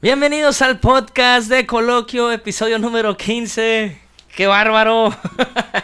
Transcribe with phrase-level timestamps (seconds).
[0.00, 4.00] Bienvenidos al podcast de Coloquio, episodio número 15.
[4.36, 5.12] ¡Qué bárbaro!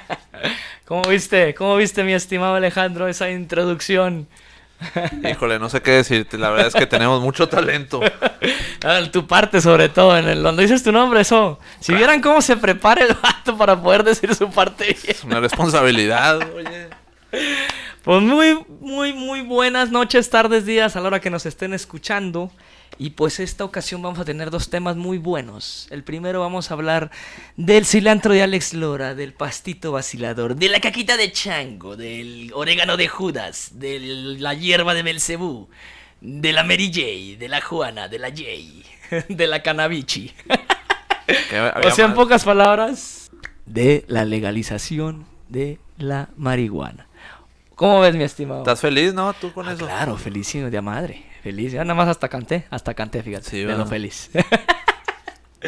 [0.85, 1.53] ¿Cómo viste?
[1.57, 4.29] ¿Cómo viste, mi estimado Alejandro, esa introducción?
[5.29, 6.39] Híjole, no sé qué decirte.
[6.39, 8.01] La verdad es que tenemos mucho talento.
[8.87, 11.59] Ah, Tu parte, sobre todo, en el donde dices tu nombre, eso.
[11.81, 14.99] Si vieran cómo se prepara el vato para poder decir su parte bien.
[15.09, 16.91] Es una responsabilidad, oye.
[18.03, 22.53] Pues muy, muy, muy buenas noches, tardes, días a la hora que nos estén escuchando.
[22.97, 25.89] Y pues esta ocasión vamos a tener dos temas muy buenos.
[25.91, 27.11] El primero vamos a hablar
[27.57, 32.97] del cilantro de Alex Lora, del pastito vacilador, de la caquita de chango, del orégano
[32.97, 33.99] de Judas, de
[34.39, 35.69] la hierba de Belcebú,
[36.21, 38.45] de la Mary J, de la Juana, de la J,
[39.29, 40.33] de la Canabichi.
[41.85, 43.31] O sea, en pocas palabras,
[43.65, 47.07] de la legalización de la marihuana.
[47.77, 48.61] ¿Cómo ves, mi estimado?
[48.61, 49.33] ¿Estás feliz, no?
[49.33, 49.87] Tú con Ah, eso.
[49.87, 51.25] Claro, felicísimo de madre.
[51.45, 51.73] Feliz.
[51.73, 52.65] Ya nada más hasta canté.
[52.71, 53.49] Hasta canté, fíjate.
[53.49, 54.31] Sí, lo feliz.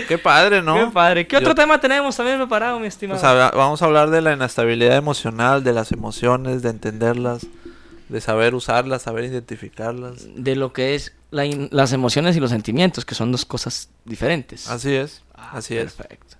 [0.08, 0.74] Qué padre, ¿no?
[0.86, 1.26] Qué padre.
[1.26, 3.20] ¿Qué otro tema tenemos también preparado, mi estimado?
[3.20, 7.46] Pues vamos a hablar de la inestabilidad emocional, de las emociones, de entenderlas,
[8.08, 10.26] de saber usarlas, saber identificarlas.
[10.34, 14.68] de lo que es la las emociones y los sentimientos, que son dos cosas diferentes.
[14.70, 15.92] Así es, Ah, así es.
[15.92, 16.36] Perfecto.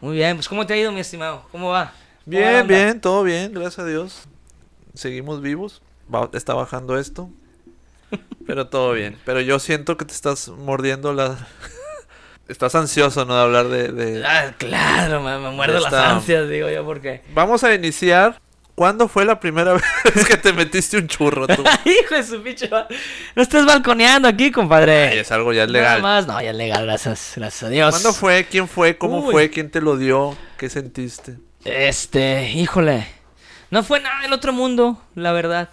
[0.00, 0.36] Muy bien.
[0.36, 1.46] Pues, ¿cómo te ha ido, mi estimado?
[1.52, 1.92] ¿Cómo va?
[2.24, 4.22] ¿Cómo va la Bien, bien, todo bien, gracias a Dios.
[4.94, 5.82] Seguimos vivos.
[6.12, 7.30] Va- está bajando esto.
[8.46, 9.18] Pero todo bien.
[9.24, 11.36] Pero yo siento que te estás mordiendo la...
[12.48, 13.34] estás ansioso, ¿no?
[13.36, 13.88] De hablar de...
[13.92, 17.22] de- Ah, claro, me, me muerdo las ansias, digo yo, porque...
[17.34, 18.40] Vamos a iniciar.
[18.74, 19.74] ¿Cuándo fue la primera
[20.14, 21.62] vez que te metiste un churro tú?
[21.84, 22.66] Hijo de su bicho.
[23.36, 25.08] No estés balconeando aquí, compadre.
[25.08, 26.02] Ay, es algo ya Nada legal.
[26.02, 27.90] más, no, ya es legal, gracias, gracias a Dios.
[27.90, 28.46] ¿Cuándo fue?
[28.50, 28.96] ¿Quién fue?
[28.96, 29.32] ¿Cómo Uy.
[29.32, 29.50] fue?
[29.50, 30.34] ¿Quién te lo dio?
[30.56, 31.36] ¿Qué sentiste?
[31.64, 33.06] Este, híjole.
[33.70, 35.68] No fue nada del otro mundo, la verdad.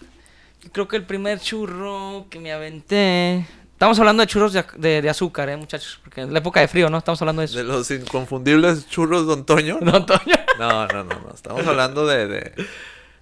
[0.71, 3.45] Creo que el primer churro que me aventé.
[3.73, 5.99] Estamos hablando de churros de, de- de azúcar, eh, muchachos.
[6.03, 6.97] Porque en la época de frío, ¿no?
[6.97, 7.57] Estamos hablando de eso.
[7.57, 9.77] ¿De los inconfundibles churros Don Toño?
[9.81, 10.33] No, Toño.
[10.57, 11.31] No, no, no, no.
[11.33, 12.27] Estamos hablando de...
[12.27, 12.39] de-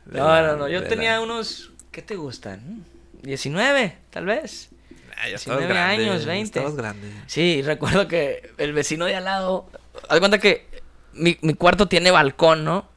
[0.06, 0.68] de No, la- no, no.
[0.70, 1.72] Yo de tenía la- unos.
[1.92, 2.86] ¿Qué te gustan?
[3.24, 4.70] 19, tal vez.
[5.18, 6.60] Ah, ya estabas 19 grande, años, ya 20.
[6.60, 7.12] Estabas grande.
[7.28, 9.70] Sí, recuerdo que el vecino de al lado.
[10.08, 10.68] Haz de cuenta que
[11.14, 12.88] mi, mi cuarto tiene balcón, ¿no?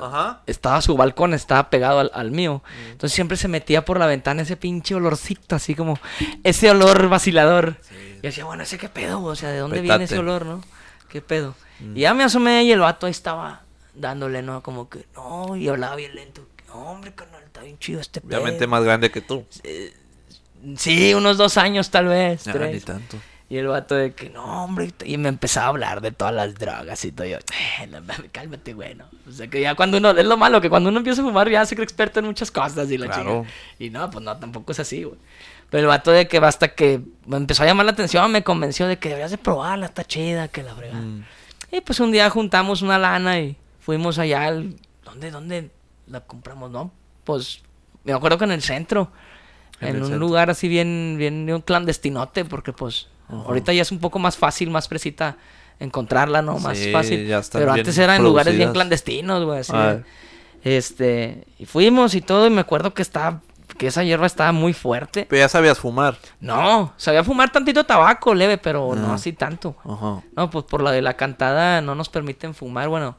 [0.00, 0.42] Ajá.
[0.46, 2.62] estaba su balcón, estaba pegado al, al mío.
[2.90, 5.98] Entonces siempre se metía por la ventana ese pinche olorcito, así como
[6.44, 7.76] ese olor vacilador.
[8.18, 10.62] Y decía, bueno, ese qué pedo, o sea, ¿de dónde viene ese olor, no?
[11.08, 11.54] ¿Qué pedo?
[11.94, 13.62] Y ya me asomé y el vato ahí estaba
[13.94, 14.62] dándole, ¿no?
[14.62, 16.46] Como que, no, y hablaba bien lento.
[16.68, 18.38] No, hombre, carnal, está bien chido este pedo.
[18.40, 19.44] Obviamente más grande que tú.
[20.76, 22.84] Sí, unos dos años tal vez, Ah, ni tres.
[22.84, 23.18] tanto.
[23.52, 26.54] Y el vato de que, no, hombre, y me empezaba a hablar de todas las
[26.54, 27.26] drogas y todo.
[27.26, 28.00] Yo, "Eh, no
[28.32, 29.04] cálmate, bueno.
[29.28, 31.50] O sea, que ya cuando uno, es lo malo, que cuando uno empieza a fumar
[31.50, 33.44] ya se cree experto en muchas cosas y la Claro.
[33.78, 35.18] Y no, pues no, tampoco es así, güey.
[35.68, 38.86] Pero el vato de que basta que me empezó a llamar la atención, me convenció
[38.86, 41.02] de que deberías de probarla, está chida, que la fregada.
[41.02, 41.24] Mm.
[41.72, 44.76] Y pues un día juntamos una lana y fuimos allá al...
[45.04, 45.70] ¿Dónde, dónde
[46.06, 46.90] la compramos, no?
[47.24, 47.62] Pues
[48.04, 49.12] me acuerdo que en el centro.
[49.78, 50.26] En En, el un centro.
[50.26, 53.08] lugar así bien, bien un clandestinote, porque pues
[53.46, 55.36] ahorita ya es un poco más fácil, más fresita
[55.80, 56.58] encontrarla, ¿no?
[56.58, 57.26] Más Sí, fácil.
[57.26, 59.60] ya Pero antes era en lugares bien clandestinos, güey.
[59.60, 59.72] así
[60.64, 64.72] Este, y fuimos y todo, y me acuerdo que estaba, porque esa hierba estaba muy
[64.72, 65.26] fuerte.
[65.28, 66.16] Pero ya sabías fumar.
[66.40, 69.14] No, sabía fumar tantito tabaco leve, pero no Ah.
[69.14, 69.74] así tanto.
[69.84, 70.22] Ajá.
[70.36, 72.88] No, pues por la de la cantada no nos permiten fumar.
[72.88, 73.16] Bueno,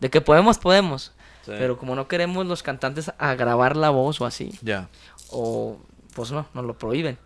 [0.00, 1.12] de que podemos, podemos.
[1.44, 1.52] Sí.
[1.58, 4.88] Pero como no queremos los cantantes a grabar la voz o así, Ya.
[5.30, 5.78] o
[6.14, 7.18] pues no, nos lo prohíben.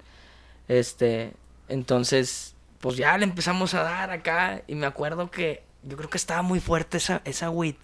[0.69, 1.35] Este,
[1.73, 6.19] entonces, pues ya le empezamos a dar acá y me acuerdo que yo creo que
[6.19, 7.75] estaba muy fuerte esa, esa weed.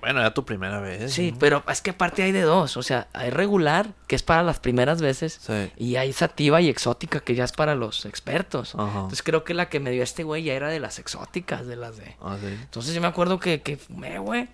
[0.00, 1.12] Bueno, era tu primera vez.
[1.12, 1.38] Sí, ¿no?
[1.38, 4.58] pero es que aparte hay de dos, o sea, hay regular, que es para las
[4.58, 5.70] primeras veces, Sí.
[5.76, 8.74] y hay sativa y exótica, que ya es para los expertos.
[8.76, 8.86] Ajá.
[9.00, 11.76] Entonces creo que la que me dio este güey ya era de las exóticas, de
[11.76, 12.16] las de...
[12.22, 12.46] Ah, sí.
[12.46, 14.48] Entonces yo me acuerdo que, que fumé, güey.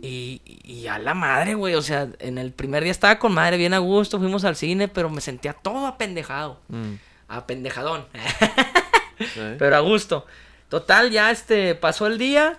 [0.00, 1.74] Y, y a la madre, güey.
[1.74, 4.88] O sea, en el primer día estaba con madre, bien a gusto, fuimos al cine,
[4.88, 6.58] pero me sentía todo apendejado.
[6.68, 6.94] Mm,
[7.36, 8.06] Apendejadón.
[9.18, 9.40] sí.
[9.58, 10.26] pero a gusto.
[10.68, 12.58] Total, ya este pasó el día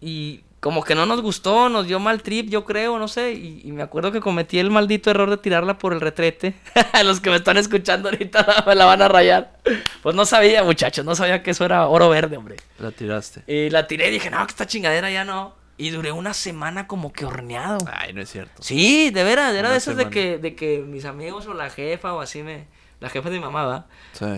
[0.00, 3.34] y como que no nos gustó, nos dio mal trip, yo creo, no sé.
[3.34, 6.54] Y, y me acuerdo que cometí el maldito error de tirarla por el retrete.
[7.04, 9.58] Los que me están escuchando ahorita me la van a rayar.
[10.02, 12.56] Pues no sabía, muchachos, no sabía que eso era oro verde, hombre.
[12.78, 13.42] La tiraste.
[13.46, 15.54] Y la tiré y dije, no, que esta chingadera ya no.
[15.76, 17.76] Y duré una semana como que horneado.
[17.92, 18.62] Ay, no es cierto.
[18.62, 21.68] Sí, de veras, era Una de esas de que, de que mis amigos o la
[21.68, 22.68] jefa o así me...
[23.00, 23.86] La jefa de mi mamá.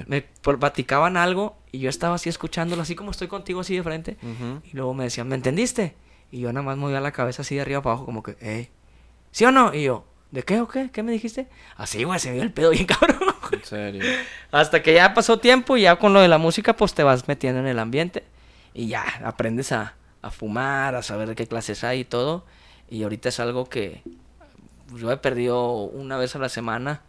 [0.08, 3.82] Me pl- platicaban algo y yo estaba así escuchándolo, así como estoy contigo así de
[3.82, 4.16] frente.
[4.64, 5.94] Y luego me decían, ¿me entendiste?
[6.32, 8.70] Y yo nada más movía la cabeza así de arriba para abajo como que, ¿eh?
[9.30, 9.72] ¿Sí o no?
[9.74, 10.90] Y yo, ¿de qué o qué?
[10.90, 11.46] ¿Qué me dijiste?
[11.76, 13.18] Así, güey, se me dio el pedo bien cabrón.
[13.52, 14.02] En serio.
[14.50, 17.28] Hasta que ya pasó tiempo y ya con lo de la música pues te vas
[17.28, 18.24] metiendo en el ambiente
[18.74, 22.44] y ya aprendes a, a fumar, a saber qué clases hay y todo.
[22.90, 24.02] Y ahorita es algo que
[24.96, 27.02] yo he perdido una vez a la semana.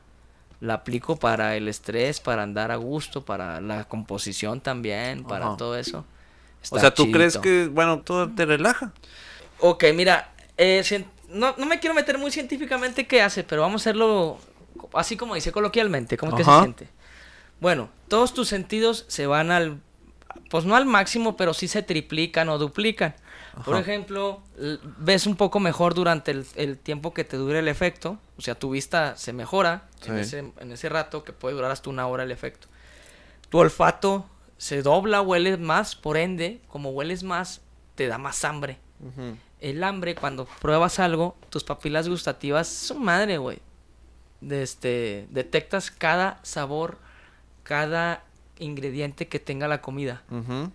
[0.60, 5.58] La aplico para el estrés, para andar a gusto, para la composición también, para Ajá.
[5.58, 6.06] todo eso.
[6.70, 7.18] O sea, ¿tú chidito.
[7.18, 8.92] crees que, bueno, todo te relaja?
[9.60, 10.84] Ok, mira, eh,
[11.30, 14.40] no, no me quiero meter muy científicamente qué hace, pero vamos a hacerlo
[14.94, 16.90] así como dice coloquialmente, ¿cómo es que se siente?
[17.60, 19.80] Bueno, todos tus sentidos se van al,
[20.50, 23.16] pues no al máximo, pero sí se triplican o duplican.
[23.66, 24.42] Por ejemplo,
[25.00, 28.54] ves un poco mejor durante el, el tiempo que te dure el efecto, o sea,
[28.54, 32.24] tu vista se mejora en, ese, en ese rato que puede durar hasta una hora
[32.24, 32.68] el efecto.
[33.50, 34.26] Tu olfato
[34.58, 37.62] se dobla, hueles más, por ende, como hueles más,
[37.96, 38.78] te da más hambre.
[39.60, 43.60] El hambre, cuando pruebas algo, tus papilas gustativas, su madre, güey.
[44.42, 47.00] De este, detectas cada sabor,
[47.64, 48.24] cada
[48.60, 50.24] ingrediente que tenga la comida.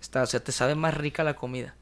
[0.00, 1.74] Está, o sea, te sabe más rica la comida.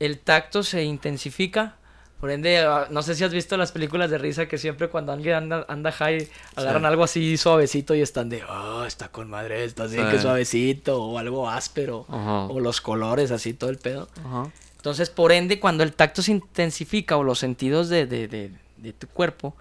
[0.00, 1.76] El tacto se intensifica.
[2.20, 5.34] Por ende, no sé si has visto las películas de risa que siempre cuando alguien
[5.34, 6.26] anda, anda high,
[6.56, 6.86] agarran Sí.
[6.86, 10.02] algo así suavecito y están de, oh, está con madre, está así Sí.
[10.10, 12.46] que suavecito, o algo áspero, Ajá.
[12.46, 14.08] o los colores, así todo el pedo.
[14.24, 14.50] Ajá.
[14.76, 18.92] Entonces, por ende, cuando el tacto se intensifica o los sentidos de, de, de, de
[18.94, 19.54] tu cuerpo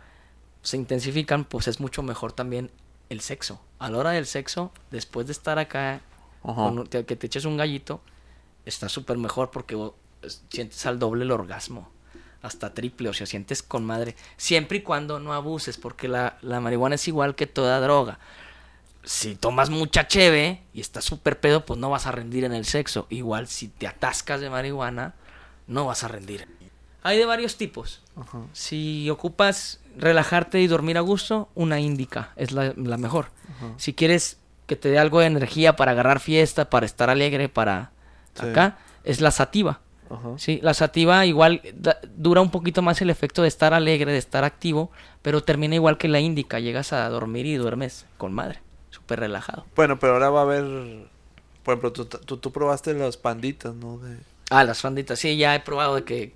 [0.61, 2.71] se intensifican, pues es mucho mejor también
[3.09, 3.59] el sexo.
[3.79, 5.99] A la hora del sexo, después de estar acá,
[6.41, 7.99] con- que te eches un gallito,
[8.65, 9.77] está súper mejor porque
[10.49, 11.89] sientes al doble el orgasmo.
[12.43, 14.15] Hasta triple, o sea, sientes con madre.
[14.37, 18.19] Siempre y cuando no abuses, porque la, la marihuana es igual que toda droga.
[19.05, 22.65] Si tomas mucha cheve y estás súper pedo, pues no vas a rendir en el
[22.65, 23.07] sexo.
[23.09, 25.13] Igual si te atascas de marihuana,
[25.67, 26.47] no vas a rendir.
[27.01, 28.01] Hay de varios tipos.
[28.15, 28.39] Ajá.
[28.53, 33.27] Si ocupas relajarte y dormir a gusto, una índica es la, la mejor.
[33.77, 37.91] Si quieres que te dé algo de energía para agarrar fiesta, para estar alegre, para
[38.35, 38.47] Sí.
[38.47, 39.81] acá, es la sativa.
[40.09, 40.37] Ajá.
[40.37, 44.17] Sí, la sativa igual da- dura un poquito más el efecto de estar alegre, de
[44.17, 44.91] estar activo,
[45.21, 46.59] pero termina igual que la índica.
[46.59, 48.59] Llegas a dormir y duermes con madre,
[48.91, 49.65] súper relajado.
[49.75, 50.63] Bueno, pero ahora va a haber,
[51.63, 53.97] por ejemplo, tú, tú, tú probaste las panditas, ¿no?
[53.97, 54.17] De...
[54.49, 56.33] Ah, las panditas, sí, ya he probado de que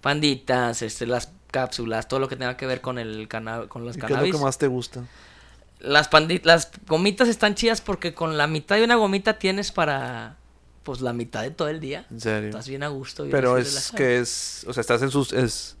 [0.00, 3.96] panditas, este, las cápsulas, todo lo que tenga que ver con el cana con los
[3.96, 4.36] ¿Y qué es lo cannabis.
[4.36, 5.04] que más te gusta?
[5.80, 10.36] Las pandi- las gomitas están chidas porque con la mitad de una gomita tienes para
[10.82, 12.06] pues la mitad de todo el día.
[12.10, 12.48] En serio.
[12.50, 13.24] Estás bien a gusto.
[13.24, 15.76] bien Pero es que es, o sea, estás en sus, es,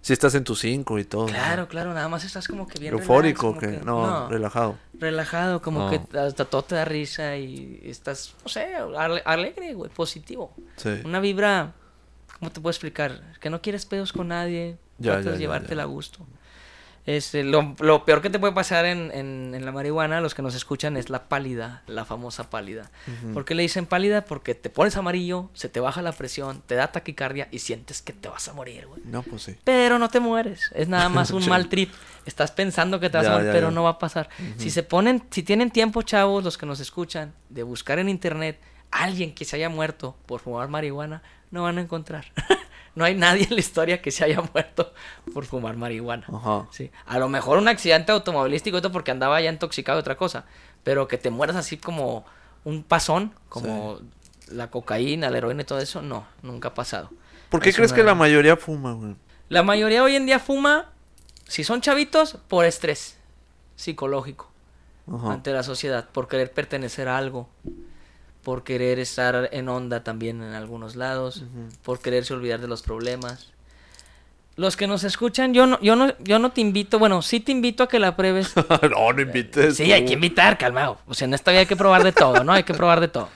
[0.00, 1.22] si estás en tus cinco y todo.
[1.26, 1.32] ¿no?
[1.32, 4.78] Claro, claro, nada más estás como que bien Eufórico, relax, que, no, relajado.
[4.94, 5.90] relajado, como No.
[5.90, 10.54] que hasta todo te da risa y estás, no sé, ale- alegre, güey, positivo.
[10.76, 11.00] Sí.
[11.04, 11.72] Una vibra,
[12.38, 13.34] ¿cómo te puedo explicar?
[13.40, 15.84] Que no quieres pedos con nadie, Ya, tratas ya, de llevártela ya.
[15.84, 16.26] a gusto.
[17.16, 20.42] Este, lo, lo peor que te puede pasar en, en, en la marihuana, los que
[20.42, 22.90] nos escuchan, es la pálida, la famosa pálida.
[23.08, 23.32] Ujú.
[23.34, 24.24] ¿Por qué le dicen pálida?
[24.24, 28.12] Porque te pones amarillo, se te baja la presión, te da taquicardia y sientes que
[28.12, 29.00] te vas a morir, güey.
[29.04, 29.56] No, pues sí.
[29.64, 31.92] Pero no te mueres, es nada más un mal trip.
[32.26, 33.74] Estás pensando que te vas Ya, a morir, ya, pero ya.
[33.74, 34.28] no va a pasar.
[34.56, 38.60] Si se ponen, si tienen tiempo, chavos, los que nos escuchan, de buscar en internet
[38.92, 42.26] alguien que se haya muerto por fumar marihuana, no van a encontrar.
[42.94, 44.92] no hay nadie en la historia que se haya muerto
[45.32, 46.26] por fumar marihuana.
[46.32, 46.66] Ajá.
[46.70, 46.90] Sí.
[47.06, 50.44] A lo mejor un accidente automovilístico esto porque andaba ya intoxicado de otra cosa.
[50.82, 52.24] Pero que te mueras así como
[52.64, 54.00] un pasón, como
[54.48, 57.10] la cocaína, la heroína y todo eso, no, nunca ha pasado.
[57.50, 59.14] ¿Por qué Es crees una- que la mayoría fuma, güey?
[59.48, 60.86] La mayoría hoy en día fuma,
[61.46, 63.16] si son chavitos, por estrés
[63.76, 64.50] psicológico
[65.12, 65.32] Ajá.
[65.32, 67.48] ante la sociedad, por querer pertenecer a algo,
[68.42, 71.44] por querer estar en onda también en algunos lados,
[71.82, 73.52] por quererse olvidar de los problemas.
[74.56, 77.52] Los que nos escuchan, yo no, yo no, yo no te invito, bueno, sí te
[77.52, 78.54] invito a que la pruebes.
[78.90, 79.76] no, no invites.
[79.76, 80.98] Sí, hay que invitar, calmado.
[81.06, 82.52] O sea, en esta vida hay que probar de todo, ¿no?
[82.52, 83.28] Hay que probar de todo.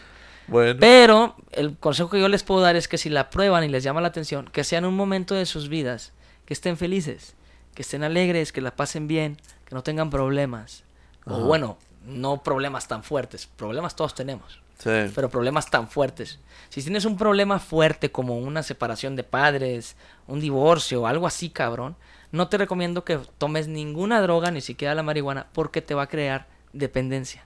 [0.48, 0.78] Bueno.
[0.78, 3.82] Pero el consejo que yo les puedo dar es que si la prueban y les
[3.82, 6.12] llama la atención, que sea en un momento de sus vidas,
[6.44, 7.34] que estén felices,
[7.74, 10.84] que estén alegres, que la pasen bien, que no tengan problemas.
[11.24, 13.46] O bueno, no problemas tan fuertes.
[13.46, 14.90] Problemas todos tenemos, Sí.
[15.14, 16.40] pero problemas tan fuertes.
[16.68, 21.96] Si tienes un problema fuerte como una separación de padres, un divorcio, algo así, cabrón,
[22.32, 26.08] no te recomiendo que tomes ninguna droga, ni siquiera la marihuana, porque te va a
[26.08, 27.44] crear dependencia.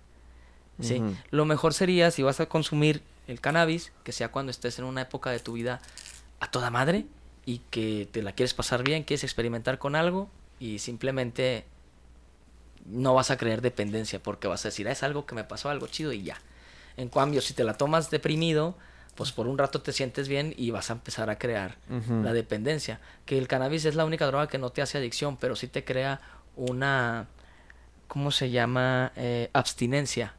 [0.80, 1.02] Sí.
[1.30, 5.02] Lo mejor sería si vas a consumir el cannabis, que sea cuando estés en una
[5.02, 5.80] época de tu vida
[6.40, 7.04] a toda madre
[7.44, 10.30] y que te la quieres pasar bien, quieres experimentar con algo
[10.61, 11.64] y simplemente
[12.87, 15.68] no vas a creer dependencia porque vas a decir, "Ah, es algo que me pasó,
[15.68, 16.40] algo chido y ya.
[16.99, 18.76] En cambio, si te la tomas deprimido,
[19.14, 21.76] pues por un rato te sientes bien y vas a empezar a crear
[22.23, 23.00] la dependencia.
[23.25, 25.85] Que el cannabis es la única droga que no te hace adicción, pero sí te
[25.85, 26.21] crea
[26.57, 27.26] una,
[28.09, 29.12] ¿cómo se llama?
[29.17, 30.35] Eh, abstinencia.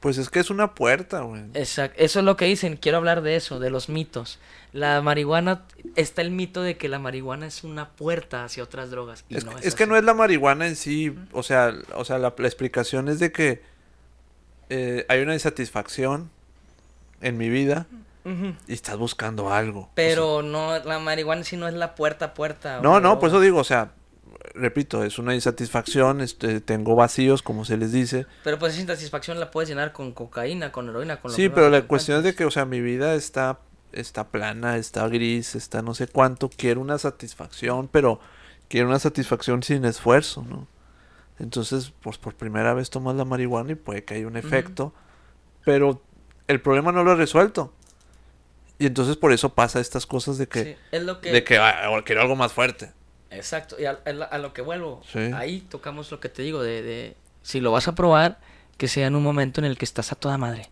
[0.00, 1.42] Pues es que es una puerta, güey.
[1.52, 2.02] Exacto.
[2.02, 2.76] Eso es lo que dicen.
[2.78, 4.38] Quiero hablar de eso, de los mitos.
[4.72, 5.64] La marihuana,
[5.94, 9.24] está el mito de que la marihuana es una puerta hacia otras drogas.
[9.28, 11.74] y Es, no que- es, es que no es la marihuana en sí, o sea,
[11.94, 13.62] o sea, la, la explicación es de que
[14.70, 16.30] eh, hay una insatisfacción
[17.20, 17.86] en mi vida
[18.68, 19.80] y estás buscando algo.
[19.80, 22.80] o Pero no, la marihuana sí no es la puerta a puerta.
[22.80, 23.44] no, no, por eso droga.
[23.44, 23.90] digo, o sea,
[24.54, 28.26] repito, es una insatisfacción, este, tengo vacíos, como se les dice.
[28.44, 31.68] Pero pues esa insatisfacción la puedes llenar con cocaína, con heroína, con lo Sí, pero
[31.68, 33.58] la cuestión es de que, o sea, mi vida está,
[33.92, 38.20] está plana, está gris, está no sé cuánto, quiero una satisfacción, pero
[38.68, 40.66] quiero una satisfacción sin esfuerzo, ¿no?
[41.40, 44.92] Entonces, pues por primera vez tomas la marihuana y puede que haya un efecto,
[45.64, 46.02] pero
[46.48, 47.72] el problema no lo he resuelto.
[48.78, 51.32] Y entonces por eso pasa estas cosas de que, Sí, es lo que...
[51.32, 52.92] de que ah, quiero algo más fuerte.
[53.30, 55.18] Exacto, y a, a- lo que vuelvo, Sí.
[55.34, 58.38] ahí tocamos lo que te digo, de, de si lo vas a probar,
[58.76, 60.68] que sea en un momento en el que estás a toda madre.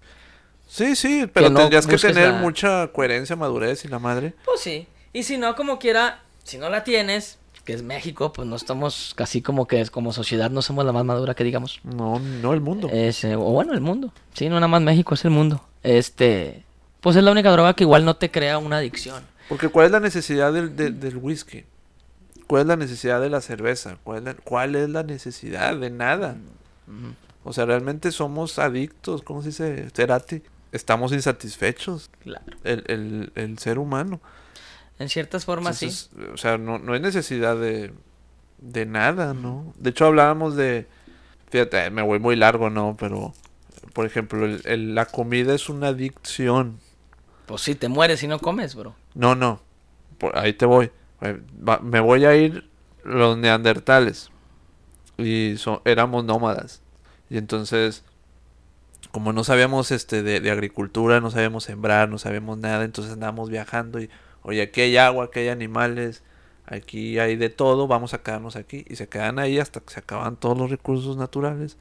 [0.66, 4.34] Sí, sí, pero no tendrías que tener la- mucha coherencia, madurez y la madre.
[4.44, 8.48] Pues sí, y si no, como quiera, si no la tienes, que es México, pues
[8.48, 11.80] no estamos casi como que como sociedad no somos la más madura que digamos.
[11.84, 12.88] No, no el mundo.
[12.90, 14.10] Es, eh, o bueno, el mundo.
[14.32, 15.62] Sí, no nada más México, es el mundo.
[15.82, 16.64] Este,
[17.02, 19.22] pues es la única droga que igual no te crea una adicción.
[19.50, 21.66] Porque ¿cuál es la necesidad del, del, del whisky?
[22.46, 23.98] ¿Cuál es la necesidad de la cerveza?
[24.02, 26.37] ¿Cuál es la, cuál es la necesidad de nada?
[27.44, 29.90] O sea, realmente somos adictos, ¿cómo se dice?
[29.92, 30.42] Terati.
[30.72, 32.44] Estamos insatisfechos, Claro.
[32.64, 34.22] el, el, el ser humano.
[34.99, 35.90] En ciertas formas sí.
[36.33, 37.93] O sea, no, no hay necesidad de,
[38.59, 39.73] de nada, ¿no?
[39.78, 40.87] De hecho, hablábamos de...
[41.50, 42.97] Fíjate, me voy muy largo, ¿no?
[42.99, 43.33] Pero,
[43.93, 46.78] por ejemplo, el- el- la comida es una adicción.
[47.47, 48.95] Pues sí, te mueres si no comes, bro.
[49.14, 49.61] No, no.
[50.19, 50.90] Por ahí te voy.
[51.23, 51.40] Eh,
[51.83, 52.69] Me voy a ir
[53.05, 54.31] los neandertales.
[55.17, 56.83] Y so- éramos nómadas.
[57.31, 58.05] Y entonces,
[59.11, 63.49] como no sabíamos este de, de agricultura, no sabíamos sembrar, no sabíamos nada, entonces andábamos
[63.49, 64.11] viajando y,
[64.42, 66.23] oye, aquí hay agua, aquí hay animales,
[66.66, 68.85] aquí hay de todo, vamos a quedarnos aquí.
[68.88, 71.76] Y se quedan ahí hasta que se acaban todos los recursos naturales.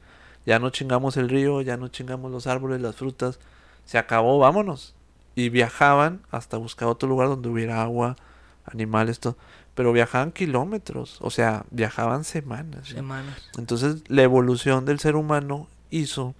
[0.46, 3.38] Ya no chingamos el río, ya no chingamos los árboles, las frutas.
[3.84, 4.94] Se acabó, vámonos
[5.38, 8.16] y viajaban hasta buscar otro lugar donde hubiera agua,
[8.64, 9.36] animales, todo.
[9.76, 12.88] Pero viajaban kilómetros, o sea, viajaban semanas.
[12.88, 13.48] Semanas.
[13.56, 16.34] Entonces, la evolución del ser humano hizo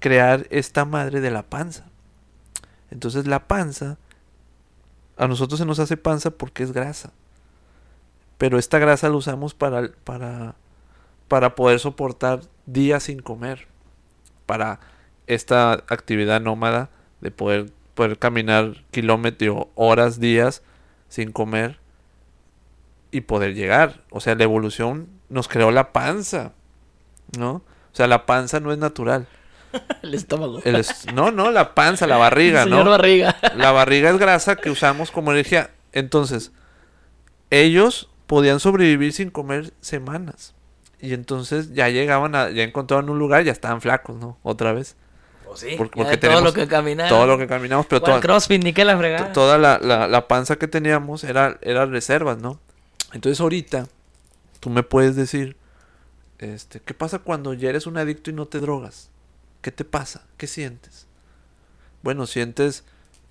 [0.00, 1.84] crear esta madre de la panza.
[2.90, 3.98] Entonces, la panza,
[5.18, 7.12] a nosotros se nos hace panza porque es grasa.
[8.38, 10.54] Pero esta grasa la usamos para, para,
[11.26, 13.66] para poder soportar días sin comer.
[14.46, 14.78] Para
[15.26, 16.88] esta actividad nómada
[17.20, 20.62] de poder, poder caminar kilómetros, horas, días
[21.08, 21.80] sin comer
[23.10, 24.04] y poder llegar.
[24.10, 26.52] O sea, la evolución nos creó la panza,
[27.36, 27.54] ¿no?
[27.54, 29.26] O sea, la panza no es natural.
[30.02, 30.60] El estómago.
[30.64, 32.90] El est- no, no, la panza, la barriga, Señor ¿no?
[32.92, 33.36] barriga.
[33.56, 35.70] La barriga es grasa que usamos como energía.
[35.92, 36.52] Entonces,
[37.50, 40.54] ellos podían sobrevivir sin comer semanas.
[41.00, 44.38] Y entonces ya llegaban a, ya encontraban un lugar, ya estaban flacos, ¿no?
[44.42, 44.96] Otra vez.
[45.46, 47.08] Pues sí, Porque- todo lo que caminamos.
[47.10, 49.32] todo lo que caminamos, pero ¿Cuál toda, crossfit, ni que la fregada.
[49.32, 52.60] toda la, la- la panza que teníamos era, era reservas, ¿no?
[53.14, 53.86] Entonces ahorita
[54.60, 55.56] tú me puedes decir,
[56.38, 59.08] este, ¿qué pasa cuando ya eres un adicto y no te drogas?
[59.62, 60.26] ¿Qué te pasa?
[60.36, 61.06] ¿Qué sientes?
[62.02, 62.84] Bueno, sientes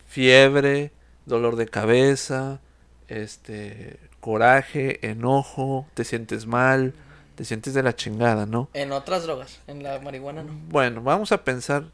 [0.08, 0.92] fiebre,
[1.26, 2.60] dolor de cabeza,
[3.08, 6.94] este, coraje, enojo, te sientes mal,
[7.36, 8.70] te sientes de la chingada, ¿no?
[8.74, 10.54] En otras drogas, en la marihuana no.
[10.70, 11.86] Bueno, vamos a pensar.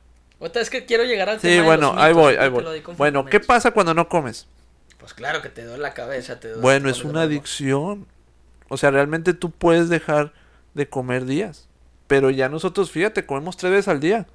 [0.56, 2.66] Es que quiero llegar al tema Sí, de bueno, los ahí voy, ahí voy.
[2.98, 4.48] Bueno, ¿qué pasa cuando no comes?
[4.98, 8.08] Pues claro que te duele la cabeza, te duele Bueno, es una adicción.
[8.70, 10.34] O sea, realmente tú puedes dejar
[10.74, 11.68] de comer días.
[12.14, 14.28] Pero ya nosotros, fíjate, comemos tres veces al día.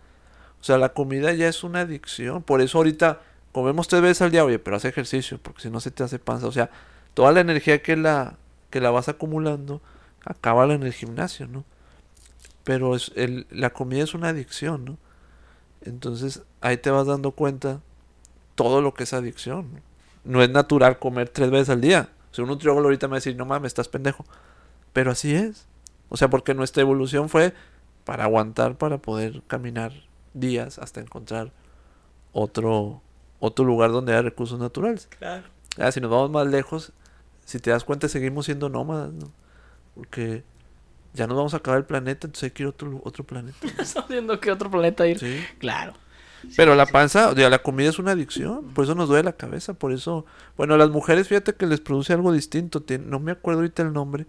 [0.61, 2.43] O sea, la comida ya es una adicción.
[2.43, 3.21] Por eso ahorita
[3.53, 6.19] comemos tres veces al día, oye, pero haz ejercicio, porque si no se te hace
[6.19, 6.49] panza.
[6.49, 6.71] O sea,
[7.15, 8.35] toda la energía que la,
[8.71, 9.81] que la vas acumulando,
[10.25, 11.63] acaba en el gimnasio, ¿no?
[12.65, 13.13] Pero es
[13.49, 14.99] la comida es una adicción, ¿no?
[15.83, 17.79] Entonces ahí te vas dando cuenta
[18.57, 19.69] todo lo que es adicción.
[20.25, 20.43] ¿no?
[20.43, 22.09] Es natural comer tres veces al día.
[22.33, 24.25] O sea, un nutriólogo ahorita me va a decir, no mames, estás pendejo.
[24.93, 25.68] Pero así es.
[26.09, 27.55] O sea, porque nuestra evolución fue
[28.05, 29.93] para aguantar, para poder caminar
[30.33, 31.53] días hasta encontrar
[32.33, 33.03] otro,
[33.41, 35.09] otro lugar donde haya recursos naturales.
[35.19, 35.45] Claro.
[35.79, 36.93] Ah, si nos vamos más lejos,
[37.45, 39.31] si te das cuenta, seguimos siendo nómadas, ¿no?
[39.95, 40.45] Porque
[41.15, 43.59] ya nos vamos a acabar el planeta, entonces hay que ir a otro, otro planeta.
[43.79, 45.19] Estamos viendo que otro planeta ir.
[45.19, 45.45] Sí.
[45.59, 45.95] Claro.
[46.57, 49.33] Pero la panza, o sea, la comida es una adicción, por eso nos duele la
[49.33, 50.25] cabeza, por eso,
[50.57, 53.93] bueno, a las mujeres fíjate que les produce algo distinto, no me acuerdo ahorita el
[53.93, 54.27] nombre,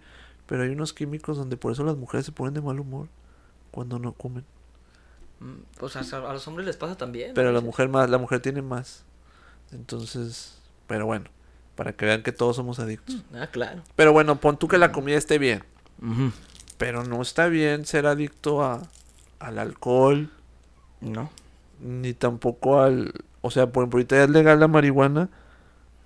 [0.50, 3.08] pero hay unos químicos donde por eso las mujeres se ponen de mal humor
[3.70, 4.44] cuando no comen.
[5.40, 7.34] Mm, Pues a, a los hombres les pasa también.
[7.36, 7.54] Pero ¿no?
[7.54, 9.04] la mujer más, la mujer tiene más.
[9.72, 10.58] Entonces,
[10.88, 11.26] pero bueno,
[11.76, 13.24] para que vean que todos somos adictos.
[13.34, 13.84] Ah, claro.
[13.96, 15.64] Pero bueno, pon tú que la comida esté bien,
[16.80, 18.82] pero no está bien ser adicto a
[19.40, 20.30] al alcohol,
[21.00, 21.30] No.
[21.80, 25.30] ni tampoco al, o sea, por ejemplo, ahorita es legal la marihuana.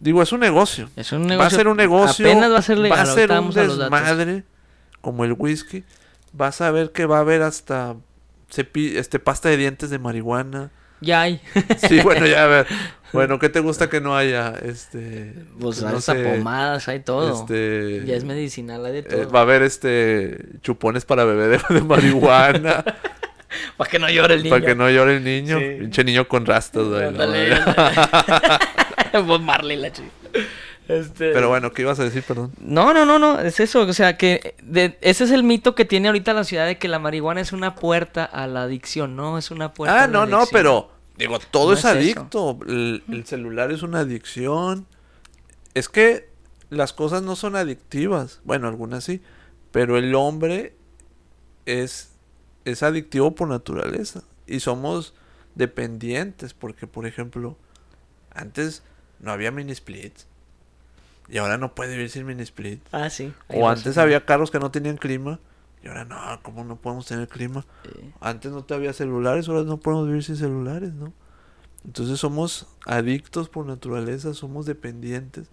[0.03, 0.89] Digo, es un negocio.
[0.97, 2.25] Es un Va a ser un negocio.
[2.25, 2.97] Apenas va a ser legal.
[2.99, 4.43] Va a ser un desmadre.
[4.99, 5.83] Como el whisky.
[6.33, 7.95] Vas a ver que va a haber hasta
[8.53, 10.71] cepi- este pasta de dientes de marihuana.
[10.99, 11.41] Ya hay.
[11.87, 12.67] Sí, bueno, ya a ver.
[13.13, 14.55] Bueno, ¿qué te gusta que no haya?
[14.63, 15.35] Este.
[15.59, 17.41] Pues no hasta sé, pomadas, hay todo.
[17.41, 18.03] Este.
[18.07, 19.21] Ya es medicinal, hay de todo.
[19.21, 22.83] eh, va a haber este chupones para bebé de, de marihuana
[23.77, 24.49] Para que no llore el niño.
[24.55, 25.65] para que no llore el niño, Sí.
[25.81, 27.13] pinche niño con rastas, güey,
[29.25, 30.09] Bob Marley, la chica.
[30.87, 31.31] Este...
[31.31, 32.51] Pero bueno, ¿qué ibas a decir, perdón?
[32.59, 35.85] No, no, no, no, es eso, o sea, que de- ese es el mito que
[35.85, 39.37] tiene ahorita la ciudad de que la marihuana es una puerta a la adicción, no,
[39.37, 40.49] es una puerta Ah, a la no, no, adicción.
[40.51, 42.59] pero digo, todo No es adicto.
[42.67, 44.85] El, el celular es una adicción.
[45.73, 46.29] Es que
[46.69, 48.41] las cosas no son adictivas.
[48.43, 49.21] Bueno, algunas sí.
[49.71, 50.75] Pero el hombre
[51.65, 52.11] es,
[52.65, 54.23] es adictivo por naturaleza.
[54.47, 55.13] Y somos
[55.55, 56.53] dependientes.
[56.53, 57.57] Porque, por ejemplo,
[58.31, 58.83] antes
[59.23, 60.27] no había mini splits.
[61.29, 62.81] Y ahora no puede vivir sin mini split.
[62.91, 63.33] Ah, sí.
[63.47, 65.39] O antes había carros que no tenían clima.
[65.81, 67.65] Y ahora no, ¿cómo no podemos tener clima?
[67.83, 68.13] Sí.
[68.19, 71.13] Antes no te había celulares, ahora no podemos vivir sin celulares, ¿no?
[71.85, 75.47] Entonces somos adictos por naturaleza, somos dependientes.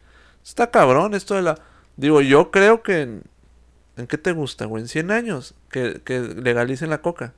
[0.44, 1.58] Está cabrón esto de la...
[1.96, 3.02] Digo, yo creo que...
[3.02, 3.22] ¿En,
[3.96, 4.82] ¿en qué te gusta, güey?
[4.82, 5.54] ¿En 100 años?
[5.70, 7.34] Que, que legalicen la coca.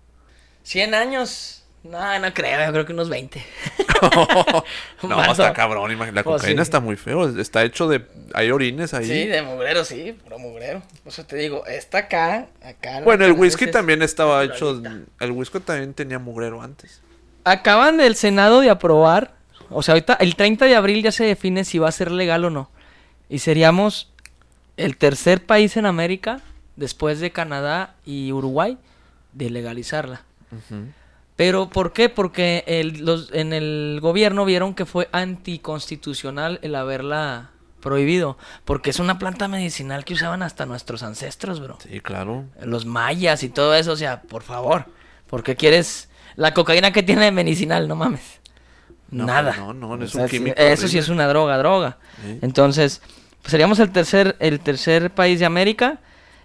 [0.63, 1.65] 100 años.
[1.85, 3.45] No, no creo, yo creo que unos 20.
[5.03, 5.99] no, está cabrón.
[5.99, 6.67] La Pues cocaína sí.
[6.67, 7.29] está muy feo.
[7.39, 8.05] Está hecho de...
[8.35, 9.07] Hay orines ahí.
[9.07, 10.83] Sí, de mugrero, sí, puro mugrero.
[11.03, 13.01] Por eso te digo, está acá, acá.
[13.01, 13.05] ¿no?
[13.05, 14.83] Bueno, el whisky también estaba hecho...
[15.21, 17.01] El whisky también tenía mugrero antes.
[17.45, 19.33] Acaban del Senado de aprobar,
[19.69, 22.45] o sea, ahorita el 30 de abril ya se define si va a ser legal
[22.45, 22.71] o no.
[23.29, 24.13] Y seríamos
[24.77, 26.41] el tercer país en América,
[26.77, 28.79] después de Canadá y Uruguay,
[29.33, 30.23] de legalizarla.
[31.45, 32.09] Pero ¿por qué?
[32.09, 37.51] Porque el- los, en el gobierno vieron que fue anticonstitucional el haberla
[37.81, 38.39] prohibido.
[38.65, 41.79] Porque es una planta medicinal que usaban hasta nuestros ancestros, bro.
[41.83, 42.45] Sí, claro.
[42.63, 44.87] Los mayas y todo eso, o sea, por favor.
[45.27, 47.89] ¿Por qué quieres la cocaína que tiene de medicinal?
[47.89, 48.41] No mames.
[49.11, 49.57] No, Nada.
[49.57, 51.99] no, no, no es O sea, un químico Eso sí es una droga, droga.
[52.25, 52.39] Sí.
[52.41, 53.03] Entonces,
[53.43, 55.99] pues, seríamos el tercer, el tercer país de América.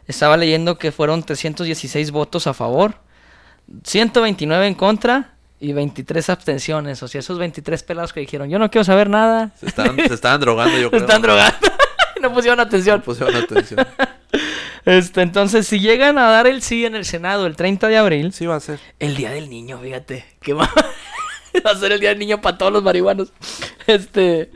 [0.07, 2.95] Estaba leyendo que fueron 316 votos a favor,
[3.84, 7.01] 129 en contra y 23 abstenciones.
[7.03, 9.51] O sea, esos 23 pelados que dijeron, yo no quiero saber nada.
[9.60, 11.01] Se estaban, se estaban drogando, yo Se creo.
[11.01, 11.58] están drogando.
[12.21, 12.97] no pusieron atención.
[12.99, 13.86] No pusieron atención.
[14.86, 18.32] Este, entonces, si llegan a dar el sí en el Senado el 30 de abril,
[18.32, 18.80] Sí va a ser.
[18.99, 20.23] el día del niño, fíjate.
[20.41, 20.69] Que va,
[21.65, 23.34] va a ser el día del niño para todos los marihuanos.
[23.86, 24.49] Este,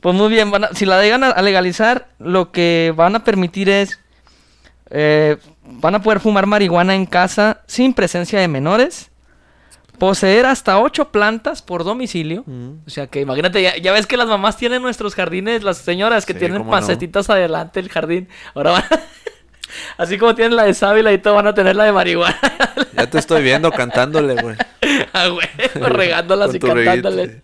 [0.00, 3.24] pues muy bien, van a- si la llegan a, a legalizar, lo que van a
[3.24, 3.98] permitir es,
[4.90, 9.10] eh, van a poder fumar marihuana en casa sin presencia de menores.
[9.98, 12.42] poseer hasta ocho plantas por domicilio.
[12.46, 12.70] Mm.
[12.86, 16.26] O sea que imagínate, ya, ya ves que las mamás tienen nuestros jardines, las señoras
[16.26, 16.76] que Sí, tienen cómo no.
[17.32, 18.28] adelante el jardín.
[18.54, 18.84] Ahora van
[19.96, 22.36] Así como tienen la de sábila y todo, van a tener la de marihuana.
[22.96, 24.56] Ya te estoy viendo cantándole, güey.
[25.14, 25.46] Ah, güey,
[25.90, 27.36] regándolas y cantándoles.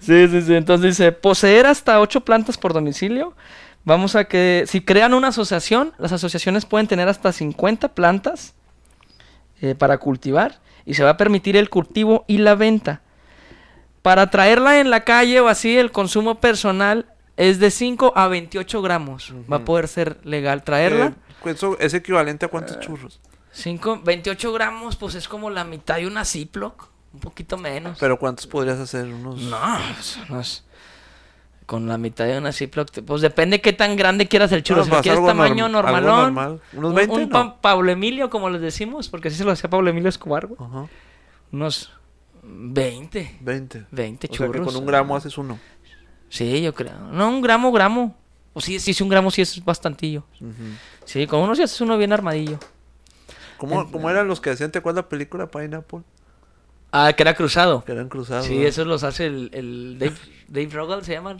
[0.00, 0.54] Sí, sí, sí.
[0.54, 3.34] Entonces dice, poseer hasta ocho plantas por domicilio.
[3.84, 8.54] Vamos a que, si crean una asociación, las asociaciones pueden tener hasta 50 plantas
[9.62, 13.00] eh, para cultivar y se va a permitir el cultivo y la venta.
[14.02, 18.82] Para traerla en la calle o así, el consumo personal es de 5 a 28
[18.82, 19.32] gramos.
[19.50, 21.06] Va a poder ser legal traerla.
[21.06, 23.20] Eh, pues eso es equivalente a cuántos churros.
[23.52, 26.88] 5, 28 gramos, pues es como la mitad de una Ziploc.
[27.12, 27.98] Un poquito menos.
[27.98, 29.06] Pero ¿cuántos podrías hacer?
[29.06, 29.40] Unos...
[29.40, 29.58] No,
[29.94, 30.64] pues, no es-
[31.70, 32.90] Con la mitad de una Ziploc.
[33.06, 34.84] Pues depende qué tan grande quieras el churro.
[34.84, 36.34] No, si quieres tamaño norm- normalón.
[36.34, 36.60] normal.
[36.72, 37.28] Unos un- 20, Un, ¿no?
[37.28, 40.48] pa- Pablo Emilio, como les decimos, porque así se lo hacía Pablo Emilio Escobar.
[40.48, 40.58] güey.
[40.68, 40.88] Ajá.
[41.52, 41.92] Unos
[42.42, 43.36] 20.
[43.40, 43.86] 20.
[43.92, 44.66] 20 O sea que churros.
[44.66, 45.60] con un gramo haces uno.
[46.28, 46.98] Sí, yo creo.
[47.12, 48.16] No, un gramo, gramo.
[48.52, 50.24] O sí, sí, sí, un gramo sí es bastantillo.
[51.04, 52.58] Sí, con uno sí haces uno bien armadillo.
[53.58, 54.72] ¿Cómo, cómo eran los que hacían?
[54.72, 56.00] ¿Te acuerdas la película Pineapple?
[56.92, 57.84] Ah, que era cruzado.
[57.84, 58.46] Que eran cruzados.
[58.46, 58.68] Sí, ¿verdad?
[58.68, 60.14] esos los hace el, el Dave,
[60.48, 61.36] Dave Rogan, ¿se llama?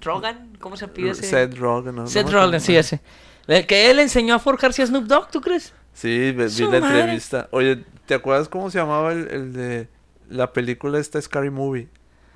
[0.00, 0.50] ¿Rogan?
[0.60, 1.24] ¿Cómo se pide ese?
[1.24, 1.94] Seth Rogen.
[1.96, 2.06] ¿no?
[2.06, 2.32] Seth No.
[2.32, 3.00] Rogen, sí, ese.
[3.46, 5.74] Que él enseñó a forjarse a Snoop Dogg, ¿tú crees?
[5.92, 7.00] Sí, vi Su la madre.
[7.00, 7.48] entrevista.
[7.50, 9.88] Oye, ¿te acuerdas cómo se llamaba el, el de
[10.28, 11.88] la película esta Scary Movie?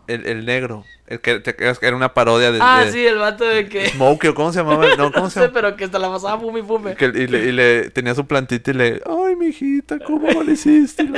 [0.06, 0.84] El, el negro.
[1.06, 1.54] El que te
[1.86, 3.88] era una parodia de, ah, de sí, el vato de que...
[3.88, 4.86] Smokey, ¿o ¿cómo se llamaba?
[4.96, 6.94] No, ¿cómo no se sé, pero que hasta la pasaba fume y fume.
[6.94, 11.10] Que- y, le, y le tenía su plantita y le, ay, mijita, ¿cómo lo hiciste?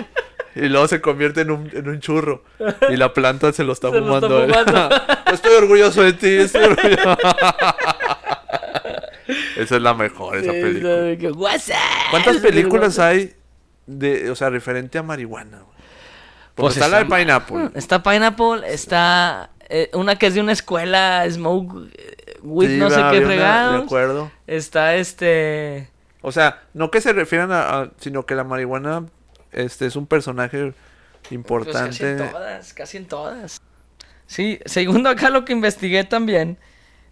[0.54, 2.42] Y, luego se convierte en un, en un churro.
[2.88, 4.44] Y la planta se lo está Se lo está fumando.
[4.44, 4.52] él.
[4.52, 4.96] fumando.
[5.32, 7.10] estoy orgulloso de ti, estoy orgulloso.
[9.56, 11.38] esa es la mejor, esa película.
[12.10, 13.34] ¿Cuántas películas hay
[13.86, 15.62] de, o sea, referente a marihuana?
[16.54, 17.70] Pues está la de Pineapple.
[17.74, 22.90] Está Pineapple, está eh, una que es de una escuela, Smoke, eh, With Sí, no
[22.90, 23.78] sé qué fregados.
[23.78, 24.30] De acuerdo.
[24.46, 25.88] Está este...
[26.22, 29.06] O sea, no que se refieran a, a- sino que la marihuana
[29.52, 30.72] este es un personaje
[31.22, 31.90] Pues importante.
[31.98, 33.60] casi en todas, casi en todas.
[34.26, 36.56] Sí, segundo acá lo que investigué también,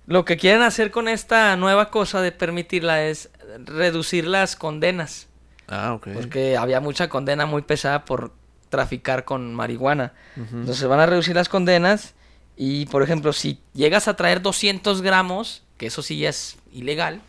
[0.06, 3.30] lo que quieren hacer con esta nueva cosa de permitirla es
[3.64, 5.26] reducir las condenas,
[5.66, 6.08] Ah, ok.
[6.14, 8.32] porque había mucha condena muy pesada por
[8.68, 10.12] traficar con marihuana.
[10.36, 10.58] Ujú.
[10.58, 12.14] Entonces van a reducir las condenas
[12.56, 17.20] y, por ejemplo, si llegas a traer 200 gramos, que eso sí ya es ilegal,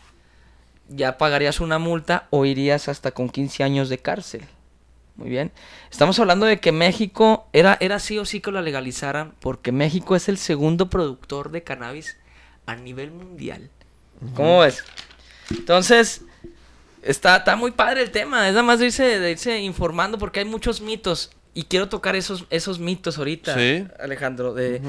[0.87, 4.41] ya pagarías una multa o irías hasta con 15 años de cárcel.
[5.19, 5.51] Muy bien.
[5.91, 10.15] Estamos hablando de que México era, era sí o sí que lo legalizaran porque México
[10.15, 12.15] es el segundo productor de cannabis
[12.65, 13.69] a nivel mundial.
[14.33, 14.85] ¿Cómo ves?
[15.49, 16.21] Entonces,
[17.03, 18.47] está, está muy padre el tema.
[18.47, 21.31] Es nada más de irse, de irse informando porque hay muchos mitos.
[21.53, 23.85] Y quiero tocar esos, esos mitos ahorita, Sí.
[23.99, 24.53] Alejandro.
[24.53, 24.81] De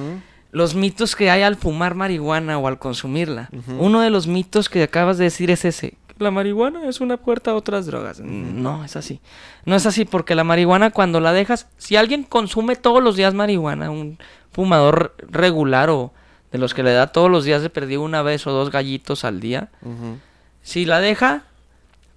[0.52, 3.50] los mitos que hay al fumar marihuana o al consumirla.
[3.78, 5.94] Uno de los mitos que acabas de decir es ese.
[6.20, 8.20] La marihuana es una puerta a otras drogas.
[8.20, 9.20] No, es así.
[9.64, 13.32] No es así porque la marihuana cuando la dejas, si alguien consume todos los días
[13.32, 14.18] marihuana, un
[14.52, 16.12] fumador regular o
[16.52, 19.24] de los que le da todos los días de perdido una vez o dos gallitos
[19.24, 19.70] al día,
[20.60, 21.44] si la deja,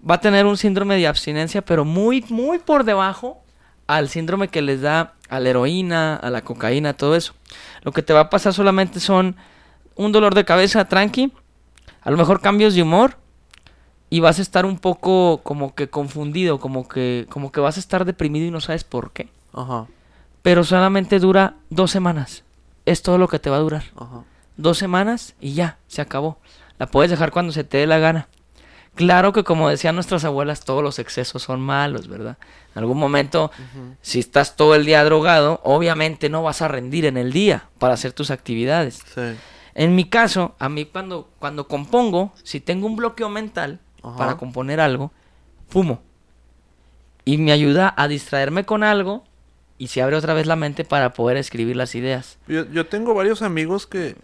[0.07, 3.41] va a tener un síndrome de abstinencia, pero muy, muy por debajo
[3.87, 7.35] al síndrome que les da a la heroína, a la cocaína, todo eso.
[7.83, 9.37] Lo que te va a pasar solamente son
[9.95, 11.31] un dolor de cabeza tranqui,
[12.01, 13.22] a lo mejor cambios de humor
[14.13, 17.79] y vas a estar un poco como que confundido, como que, como que vas a
[17.79, 19.27] estar deprimido y no sabes por qué.
[19.53, 19.87] Ajá.
[20.43, 22.43] Pero solamente dura dos semanas.
[22.85, 24.23] Es todo lo que te va a durar Ajá.
[24.55, 26.37] dos semanas y ya, se acabó.
[26.77, 28.27] La puedes dejar cuando se te dé la gana.
[28.93, 32.37] Claro que como decían nuestras abuelas, todos los excesos son malos, ¿verdad?
[32.75, 33.49] En algún momento,
[34.03, 37.95] si estás todo el día drogado, obviamente no vas a rendir en el día para
[37.95, 39.01] hacer tus actividades.
[39.15, 39.33] Sí.
[39.73, 44.17] En mi caso, a mí cuando, cuando compongo, si tengo un bloqueo mental Ajá.
[44.17, 45.11] para componer algo,
[45.69, 46.01] fumo.
[47.25, 49.23] Y me ayuda a distraerme con algo
[49.77, 52.37] y se abre otra vez la mente para poder escribir las ideas.
[52.47, 54.15] Yo, yo tengo varios amigos que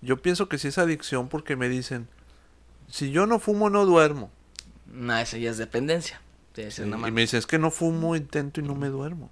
[0.00, 2.08] yo pienso que sí es adicción porque me dicen,
[2.88, 4.30] si yo no fumo no duermo.
[4.86, 6.20] No, eso ya es dependencia.
[6.56, 9.28] Y me dicen, es que no fumo, intento y no me duermo.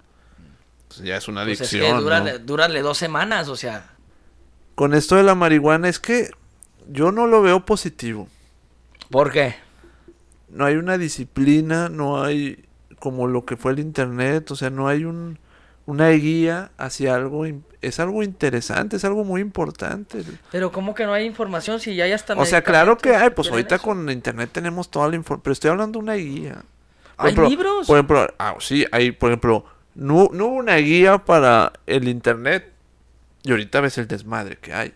[0.83, 1.97] Entonces ya es una Pues es adicción.
[1.97, 2.39] que dúrale, ¿no?
[2.39, 3.89] dúrale dos semanas, o sea.
[4.75, 6.29] Con esto de la marihuana es que
[6.87, 8.27] yo no lo veo positivo.
[9.09, 9.55] ¿Por qué?
[10.55, 12.65] No hay una disciplina, no hay
[12.99, 15.37] como lo que fue el internet, o sea, no hay un,
[15.85, 17.45] una guía hacia algo.
[17.81, 20.23] Es algo interesante, es algo muy importante.
[20.51, 23.31] Pero ¿cómo que no hay información si ya hay hasta O sea, claro que hay,
[23.31, 23.83] pues ahorita eso?
[23.83, 26.63] con internet tenemos toda la información, pero estoy hablando de una guía.
[27.17, 27.87] Por ¿Hay ejemplo- libros?
[27.87, 32.71] Por ejemplo, ah, sí, hay, por ejemplo, No, no hubo una guía para el internet.
[33.43, 34.93] Y ahorita ves el desmadre que hay.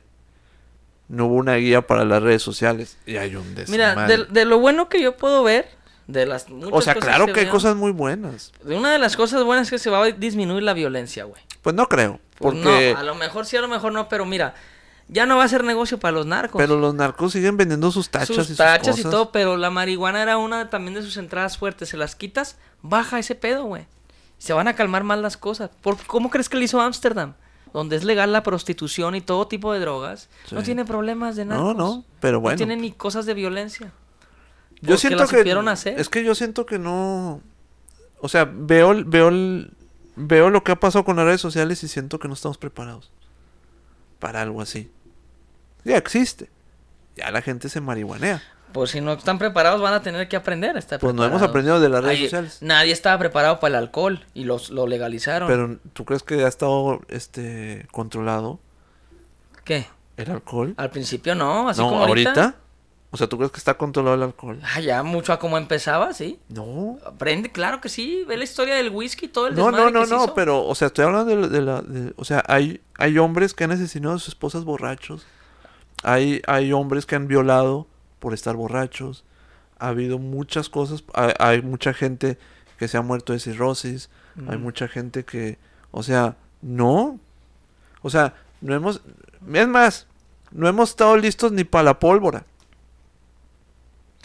[1.09, 2.97] No hubo una guía para las redes sociales.
[3.05, 3.71] Y hay un desmadre.
[3.71, 5.67] Mira, de, de lo bueno que yo puedo ver,
[6.07, 8.51] de las muchas o sea, cosas claro que hay veo, cosas muy buenas.
[8.63, 11.41] de Una de las cosas buenas es que se va a disminuir la violencia, güey.
[11.61, 12.19] Pues no creo.
[12.37, 12.93] Pues Porque...
[12.93, 14.55] no, a lo mejor sí, a lo mejor no, pero mira,
[15.07, 16.59] ya no va a ser negocio para los narcos.
[16.59, 19.69] Pero los narcos siguen vendiendo sus tachas sus y sus tachas y todo, pero la
[19.69, 21.89] marihuana era una también de sus entradas fuertes.
[21.89, 23.85] Se las quitas, baja ese pedo, güey.
[24.37, 25.69] Se van a calmar más las cosas.
[25.81, 27.33] ¿Por, ¿Cómo crees que le hizo Ámsterdam?
[27.73, 30.29] Donde es legal la prostitución y todo tipo de drogas.
[30.51, 31.75] No tiene problemas de No, narcos.
[31.77, 32.55] no, pero bueno.
[32.55, 33.91] No tiene ni cosas de violencia.
[34.81, 35.99] Yo siento que hacer.
[35.99, 37.41] es que yo siento que no
[38.21, 39.31] o sea, veo veo
[40.15, 43.11] veo lo que ha pasado con las redes sociales y siento que no estamos preparados
[44.19, 44.91] para algo así.
[45.85, 46.49] Ya existe.
[47.15, 48.41] Ya la gente se marihuanea.
[48.71, 51.39] Pues si no están preparados van a tener que aprender a estar Pues no hemos
[51.41, 51.49] preparados.
[51.49, 52.57] aprendido de las redes Ay, sociales.
[52.61, 55.47] Nadie estaba preparado para el alcohol y los, lo legalizaron.
[55.47, 58.59] Pero ¿tú crees que ha estado este controlado
[59.63, 59.87] ¿Qué?
[60.17, 60.73] el alcohol?
[60.77, 62.29] Al principio no, así no, como ahorita.
[62.29, 62.55] ahorita.
[63.11, 64.59] O sea, ¿tú crees que está controlado el alcohol?
[64.63, 66.37] Ah, ya mucho a cómo empezaba, sí.
[66.49, 66.99] No.
[67.03, 68.23] Aprende, claro que sí.
[68.27, 70.33] Ve la historia del whisky, todo el No, no, no, que se no, hizo.
[70.35, 73.55] pero, o sea, estoy hablando de, la- de la, de- o sea, hay, hay hombres
[73.55, 75.25] que han asesinado a sus esposas borrachos,
[76.03, 77.87] hay, hay hombres que han violado
[78.19, 79.23] por estar borrachos,
[79.79, 82.37] ha habido muchas cosas, hay, hay mucha gente
[82.77, 84.09] que se ha muerto de cirrosis,
[84.47, 84.61] hay Mm.
[84.61, 85.57] mucha gente que,
[85.91, 87.19] o sea, no,
[88.01, 89.01] o sea, no hemos,
[89.53, 90.07] es más,
[90.51, 92.45] no hemos estado listos ni para la pólvora.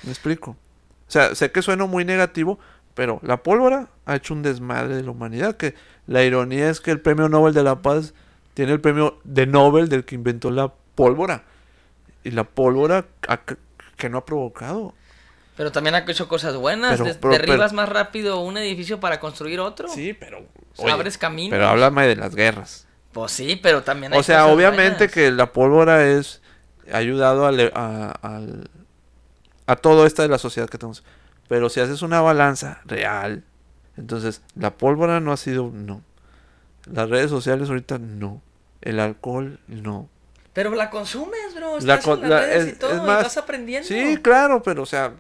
[0.03, 0.53] ¿Me explico?
[0.53, 2.59] O sea, sé que suena muy negativo,
[2.95, 5.57] pero la pólvora ha hecho un desmadre de la humanidad.
[5.57, 5.75] Que
[6.07, 8.15] la ironía es que el premio Nobel de la Paz
[8.55, 11.45] tiene el premio de Nobel del que inventó la pólvora.
[12.23, 13.41] Y la pólvora ha-
[13.97, 14.95] que no ha provocado.
[15.57, 16.93] Pero también ha hecho cosas buenas.
[16.93, 19.89] Pero- des- pero- derribas pero- más rápido un edificio para construir otro.
[19.89, 20.45] Sí, pero.
[20.77, 21.51] O sea, abres caminos.
[21.51, 22.87] Pero háblame de las guerras.
[23.13, 25.13] Pues sí, pero también hay O sea, cosas obviamente buenas.
[25.15, 26.41] que la pólvora es.
[26.93, 28.69] Ha ayudado a, a, al-
[29.67, 31.05] a todo esto de la sociedad que tenemos.
[31.49, 33.45] Pero si haces una balanza real,
[33.97, 35.71] entonces la pólvora no ha sido.
[35.73, 36.03] No.
[36.93, 38.43] Las redes sociales ahorita no.
[38.83, 40.09] El alcohol no.
[40.55, 41.73] Pero la consumes, bro.
[41.81, 43.87] La Estás con- en las la- redes es- y todo, es y vas aprendiendo.
[43.87, 45.13] Sí, claro, pero o sea.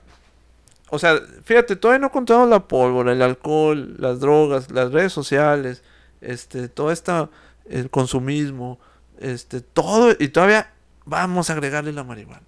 [0.90, 5.82] O sea, fíjate, todavía no contamos la pólvora, el alcohol, las drogas, las redes sociales,
[6.20, 7.30] este, todo esta,
[7.68, 8.78] el consumismo,
[9.18, 10.70] este, todo, y todavía
[11.04, 12.42] vamos a agregarle la marihuana.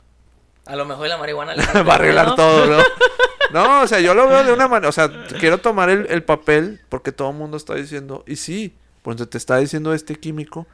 [0.67, 2.35] A lo mejor la marihuana le Va a arreglar ¿no?
[2.37, 2.79] todo, ¿no?
[3.53, 5.09] No, o sea, yo lo veo de una manera, o sea,
[5.41, 9.39] quiero tomar el, el papel porque todo el mundo está diciendo, y sí, pues te
[9.39, 10.67] está diciendo este químico,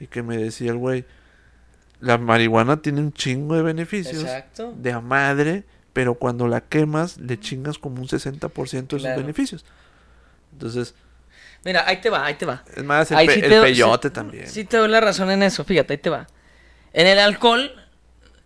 [0.00, 1.04] y que me decía el güey,
[2.00, 4.72] la marihuana tiene un chingo de beneficios Exacto.
[4.76, 9.64] de a madre, pero cuando la quemas le chingas como un 60% de sus beneficios.
[10.52, 10.94] Entonces,
[11.64, 12.62] Mira, ahí te va, ahí te va.
[12.76, 14.46] es más, el, Ahí pe- sí el te- peyote sí- también.
[14.48, 16.26] Sí te doy la razón en eso, fíjate, ahí te va.
[16.92, 17.72] En el alcohol,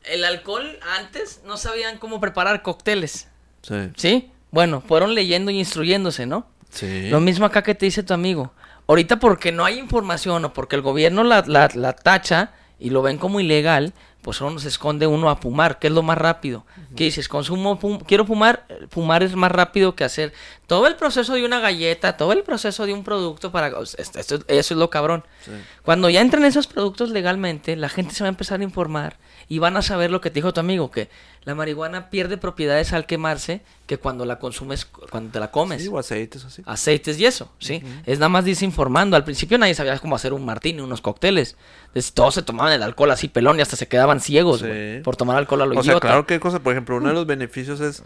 [0.05, 3.29] el alcohol antes no sabían cómo preparar cócteles,
[3.63, 3.91] Sí.
[3.97, 4.31] ¿sí?
[4.53, 6.47] Bueno, fueron leyendo y instruyéndose, ¿no?
[6.71, 7.11] Sí.
[7.11, 8.55] Lo mismo acá que te dice tu amigo.
[8.87, 13.03] Ahorita porque no hay información o porque el gobierno la, la, la tacha y lo
[13.03, 16.65] ven como ilegal, pues solo se esconde uno a fumar, que es lo más rápido.
[16.97, 17.29] ¿Qué dices?
[17.29, 20.33] Consumo, quiero fumar, fumar es más rápido que hacer
[20.71, 23.73] todo el proceso de una galleta, todo el proceso de un producto para...
[23.81, 25.25] esto- esto- eso es lo cabrón.
[25.45, 25.51] Sí.
[25.83, 29.17] Cuando ya entran esos productos legalmente, la gente se va a empezar a informar
[29.49, 31.09] y van a saber lo que te dijo tu amigo, que
[31.43, 35.89] la marihuana pierde propiedades al quemarse que cuando la consumes, cuando te la comes Sí,
[35.89, 36.63] o aceites así.
[36.65, 37.83] aceites y eso, ¿sí?
[38.07, 39.17] Es nada más desinformando.
[39.17, 41.57] Al principio nadie sabía cómo hacer un martini, unos cócteles.
[41.89, 45.01] Entonces, todos se tomaban el alcohol así pelón y hasta se quedaban ciegos, Sí.
[45.03, 47.15] por tomar alcohol a lo O sea, claro que hay cosas, por ejemplo, uno de
[47.15, 48.05] los beneficios es,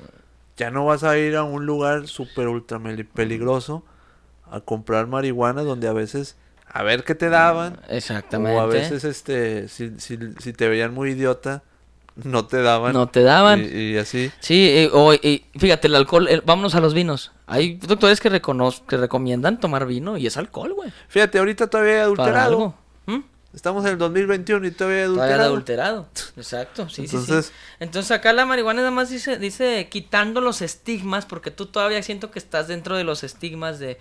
[0.56, 2.80] ya no vas a ir a un lugar súper ultra
[3.12, 3.84] peligroso
[4.50, 6.36] a comprar marihuana donde a veces,
[6.66, 8.56] a ver qué te daban, Exactamente.
[8.56, 11.62] o a veces, este, si, si, si te veían muy idiota,
[12.14, 12.92] no te daban.
[12.92, 13.60] No te daban.
[13.64, 14.30] Y, y así.
[14.38, 17.32] Sí, eh, o, y fíjate, el alcohol, el- vámonos a los vinos.
[17.46, 20.92] Hay doctores que, reconoz- que recomiendan tomar vino y es alcohol, güey.
[21.08, 22.74] Fíjate, ahorita todavía adulterado.
[23.54, 23.56] ¿Mm?
[23.56, 25.94] Estamos en el 2021 y todavía hay Todavía adulterado.
[26.00, 26.08] adulterado.
[26.36, 27.52] Exacto, sí, Entonces- sí.
[27.80, 32.30] Entonces acá la marihuana nada más dice, dice quitando los estigmas, porque tú todavía siento
[32.30, 33.98] que estás dentro de los estigmas de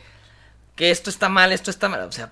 [0.76, 2.02] que esto está mal, esto está mal.
[2.02, 2.32] O sea,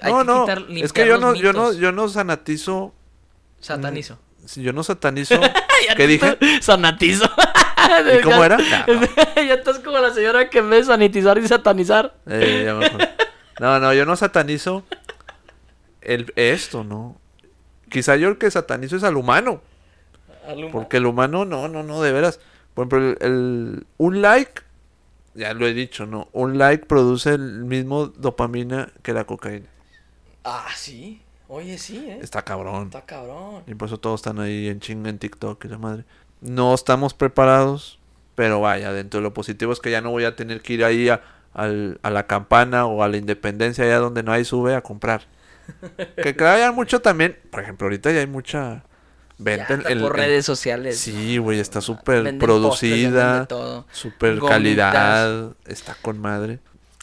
[0.00, 2.92] hay no, que no, quitar, es que yo no, yo no, yo no sanatizo,
[3.60, 4.18] Satanizo.
[4.44, 5.40] si yo no satanizo,
[5.96, 6.38] ¿qué dije?
[6.60, 7.24] Sanatizo.
[8.18, 8.56] ¿Y cómo era?
[8.58, 8.62] No.
[9.36, 12.14] ya estás como la señora que ve sanitizar y satanizar.
[12.26, 13.08] Eh, ya.
[13.60, 14.84] No, no, yo no satanizo
[16.04, 17.16] el, esto, ¿no?
[17.90, 19.60] Quizá yo el que satanizo es al humano.
[20.72, 22.40] Porque el humano, no, no, no, de veras.
[22.74, 24.62] Por ejemplo, el, el- un like
[25.34, 26.28] ya lo he dicho, ¿no?
[26.32, 29.66] Un like produce el mismo dopamina que la cocaína.
[30.44, 31.22] Ah, sí.
[31.48, 32.18] Oye, sí, ¿eh?
[32.22, 32.84] Está cabrón.
[32.86, 33.62] Está cabrón.
[33.66, 36.04] Y por eso todos están ahí en chinga en TikTok y la madre.
[36.40, 37.98] No estamos preparados,
[38.34, 40.84] pero vaya, dentro de lo positivo es que ya no voy a tener que ir
[40.84, 41.22] ahí a,
[41.54, 45.22] al- a la campana o a la independencia, allá donde no hay sube, a comprar.
[46.16, 48.84] Que hay mucho también, por ejemplo, ahorita ya hay mucha
[49.38, 50.98] venta Ya, en, por en- redes sociales.
[50.98, 53.46] Sí, güey, está súper producida,
[53.92, 56.58] súper calidad, está con madre.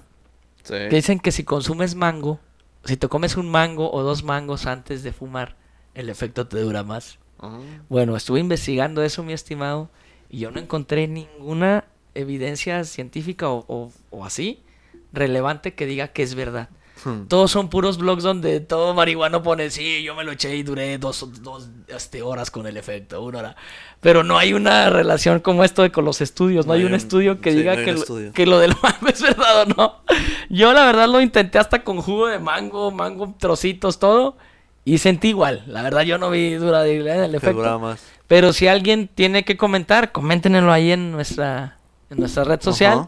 [0.64, 0.74] Sí.
[0.74, 2.40] Que dicen que si consumes mango,
[2.84, 5.56] si te comes un mango o dos mangos antes de fumar,
[5.94, 7.20] el efecto te dura más.
[7.40, 7.60] Ah.
[7.90, 9.88] Bueno, estuve investigando eso, mi estimado,
[10.32, 11.84] y yo no encontré ninguna
[12.16, 14.64] evidencia científica o, o- o así
[15.12, 16.70] relevante que diga que es verdad.
[17.04, 17.28] Hmm.
[17.28, 20.98] Todos son puros blogs donde todo marihuano pone, sí, yo me lo eché y duré
[20.98, 23.56] dos, dos este, horas con el efecto, una hora.
[24.00, 27.42] Pero no hay una relación como esto de con los estudios, no, hay un estudio
[27.42, 30.04] que sí, diga no que, lo, que lo del mango es verdad o no.
[30.50, 34.38] Yo la verdad lo intenté hasta con jugo de mango, mango, trocitos, todo.
[34.86, 35.64] Y sentí igual.
[35.68, 37.80] La verdad yo no vi durabilidad en el efecto.
[37.80, 38.04] más.
[38.28, 41.78] Pero si alguien tiene que comentar, coméntenlo ahí en nuestra,
[42.10, 43.08] en nuestra red social.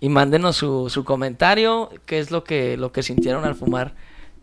[0.00, 3.94] Y mándenos su, su comentario, qué es lo que, lo que sintieron al fumar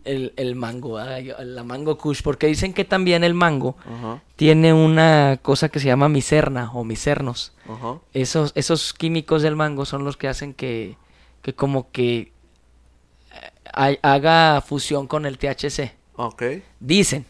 [0.04, 0.98] el, el mango.
[1.20, 2.22] Yo- la mango kush.
[2.22, 3.76] Porque dicen que también el mango
[4.34, 7.52] tiene una cosa que se llama miserna o misernos.
[7.68, 7.98] ajá.
[8.12, 10.96] Esos, esos químicos del mango son los que hacen que,
[11.42, 12.32] que como que
[13.32, 15.92] eh, ha- haga fusión con el THC.
[16.16, 16.42] Ok.
[16.80, 17.24] Dicen.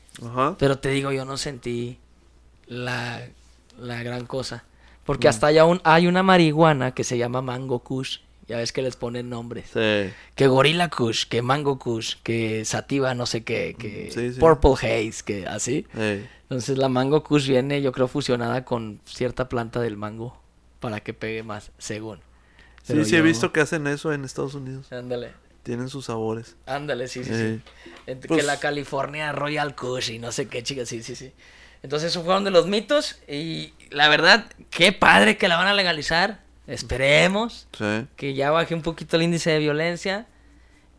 [0.58, 1.98] Pero te digo, yo no sentí
[2.66, 3.20] la,
[3.78, 4.64] la gran cosa.
[5.02, 5.06] Mm.
[5.06, 8.18] Porque hasta allá un, hay una marihuana que se llama Mango Kush.
[8.48, 9.66] Ya ves que les ponen nombres.
[9.72, 10.12] Sí.
[10.34, 14.40] Que Gorilla Kush, que Mango Kush, que Sativa no sé qué, que Sí, sí.
[14.40, 15.86] Purple Haze, que así.
[16.42, 20.36] Entonces la Mango Kush viene, yo creo, fusionada con cierta planta del mango
[20.80, 22.18] para que pegue más, según.
[22.82, 24.90] Sí, Pero sí, he yo- visto que hacen eso en Estados Unidos.
[24.92, 25.30] Ándale,
[25.62, 26.56] Tienen sus sabores.
[26.66, 27.60] ándale, sí, sí, sí.
[28.10, 31.32] Ent- Pues- que la California Royal Kush y no sé qué, chicas, sí, sí, sí.
[31.82, 33.18] Entonces, esos fueron de los mitos.
[33.28, 36.40] Y la verdad, qué padre que la van a legalizar.
[36.66, 38.06] Esperemos Sí.
[38.16, 40.26] que ya baje un poquito el índice de violencia.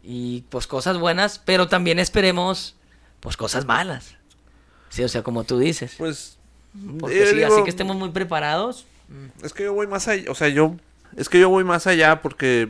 [0.03, 2.75] Y pues cosas buenas, pero también esperemos
[3.21, 4.15] pues cosas malas.
[4.89, 5.95] Sí, o sea, como tú dices.
[5.97, 6.37] Pues.
[6.99, 8.85] Porque eh, sí, digo, así que estemos muy preparados.
[9.07, 10.29] mm, Es que yo voy más allá.
[10.29, 10.75] O sea, yo.
[11.15, 12.69] Es que yo voy más allá porque.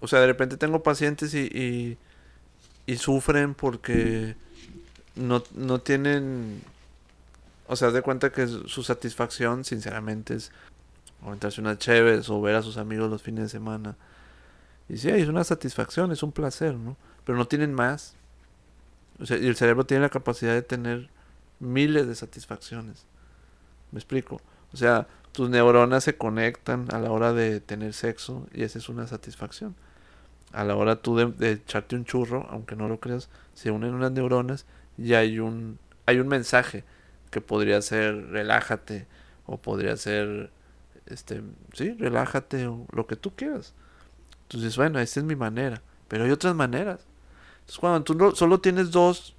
[0.00, 1.40] O sea, de repente tengo pacientes y.
[1.46, 1.98] Y,
[2.86, 4.34] y sufren porque.
[5.14, 6.62] No, no tienen.
[7.66, 10.52] O sea, de cuenta que su satisfacción, sinceramente, es
[11.24, 13.96] aventarse unas chéves o ver a sus amigos los fines de semana.
[14.88, 16.96] Y sí, es una satisfacción, es un placer, ¿no?
[17.24, 18.14] Pero no tienen más.
[19.20, 21.08] O sea, y el cerebro tiene la capacidad de tener
[21.60, 23.06] miles de satisfacciones.
[23.92, 24.40] ¿Me explico?
[24.72, 28.88] O sea, tus neuronas se conectan a la hora de tener sexo y esa es
[28.88, 29.76] una satisfacción.
[30.52, 33.94] A la hora tú de, de echarte un churro, aunque no lo creas, se unen
[33.94, 34.66] unas neuronas
[34.98, 36.84] y hay un, hay un mensaje
[37.32, 39.06] que podría ser relájate
[39.46, 40.50] o podría ser,
[41.06, 41.42] este,
[41.72, 43.74] sí, relájate o lo que tú quieras.
[44.42, 47.00] Entonces, bueno, esta es mi manera, pero hay otras maneras.
[47.60, 49.34] Entonces, cuando tú no- solo tienes dos,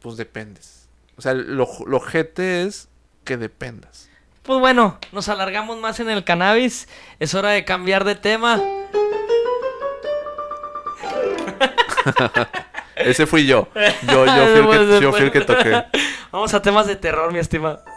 [0.00, 0.88] pues dependes.
[1.16, 2.88] O sea, lo, lo jete es
[3.24, 4.10] que dependas.
[4.42, 6.88] Pues bueno, nos alargamos más en el cannabis.
[7.18, 8.60] Es hora de cambiar de tema.
[12.96, 13.68] Ese fui yo.
[14.08, 15.84] Yo, yo, fui, el que, yo fui el que toqué.
[16.32, 17.82] Vamos a temas de terror, mi estimado.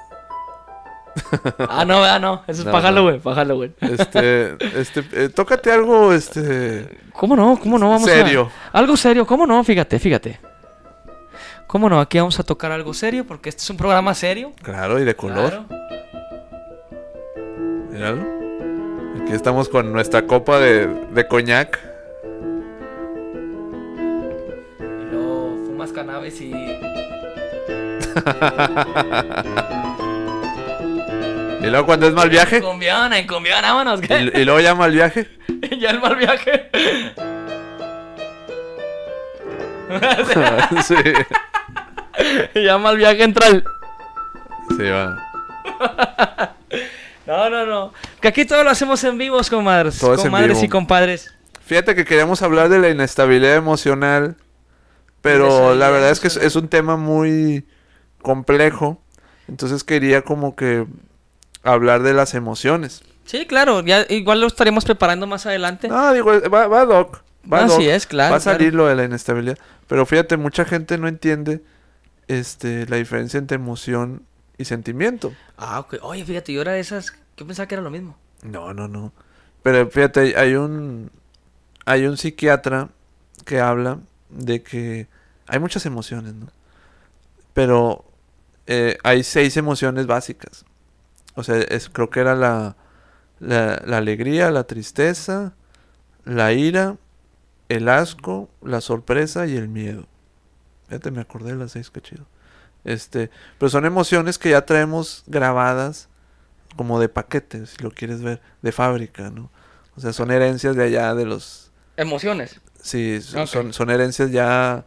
[1.70, 2.44] Ah, no, ah, no.
[2.48, 2.82] Eso es No, no.
[2.82, 3.76] Halloween, para Halloween.
[3.82, 7.58] Este, este, eh, tócate algo, este, ¿Cómo no?
[7.60, 7.90] ¿Cómo no?
[7.90, 8.50] Vamos a- Serio.
[8.72, 9.62] Algo serio, ¿cómo no?
[9.64, 10.40] Fíjate, fíjate.
[11.68, 12.00] ¿Cómo no?
[12.00, 14.54] Aquí vamos a tocar algo serio porque este es un programa serio.
[14.64, 15.50] claro, y de color.
[15.50, 15.66] Claro.
[17.92, 18.22] Míralo.
[19.22, 21.80] Aquí estamos con nuestra copa de, de coñac.
[24.80, 26.52] Y luego fumas cannabis y...
[31.62, 32.62] Y luego cuando es mal viaje.
[32.62, 34.02] Cumbión, en cumbión, vámonos.
[34.02, 34.32] Y, ¿qué?
[34.34, 35.28] y luego ya mal viaje.
[35.80, 36.70] ya el mal viaje.
[40.84, 40.96] sí,
[42.64, 43.64] ya mal viaje entra el...
[44.78, 45.26] sí, va.
[47.26, 47.94] No, no, no.
[48.22, 50.00] Que aquí todo lo hacemos en vivos, comadres.
[50.00, 50.66] Comadres vivo.
[50.66, 51.34] y compadres.
[51.66, 54.38] Fíjate que queríamos hablar de la inestabilidad emocional
[55.22, 57.66] Pero la verdad es que es un tema muy
[58.22, 59.02] complejo.
[59.48, 60.86] Entonces quería como que
[61.64, 63.02] hablar de las emociones.
[63.26, 65.88] Sí, claro, ya igual lo estaremos preparando más adelante.
[65.88, 67.22] No, digo, va, va Doc.
[67.52, 67.94] Va Así Doc.
[67.94, 68.32] es, claro.
[68.32, 68.78] va a salir claro.
[68.84, 69.58] lo de la inestabilidad.
[69.88, 71.62] Pero fíjate, mucha gente no entiende
[72.28, 74.24] este, la diferencia entre emoción
[74.58, 75.34] y sentimiento.
[75.58, 75.96] Ah, ok.
[76.02, 77.14] Oye, fíjate, yo era de esas.
[77.38, 78.18] Yo pensaba que era lo mismo.
[78.44, 79.14] No, no, no.
[79.64, 81.12] Pero fíjate, hay- hay un
[81.86, 82.90] hay un psiquiatra
[83.46, 84.00] que habla
[84.30, 85.08] de que
[85.48, 86.48] hay muchas emociones, ¿no?
[87.54, 88.06] Pero
[88.70, 90.64] eh, hay seis emociones básicas.
[91.34, 92.76] O sea, es, creo que era la,
[93.40, 95.54] la, la alegría, la tristeza,
[96.24, 96.98] la ira,
[97.68, 100.06] el asco, la sorpresa y el miedo.
[100.88, 102.26] Fíjate, me acordé de las seis, qué chido.
[102.84, 106.08] Este, pero son emociones que ya traemos grabadas
[106.76, 109.50] como de paquete, si lo quieres ver, de fábrica, ¿no?
[109.96, 111.72] O sea, son herencias de allá de los...
[111.98, 112.62] Emociones.
[112.82, 114.86] Sí, son, son herencias ya,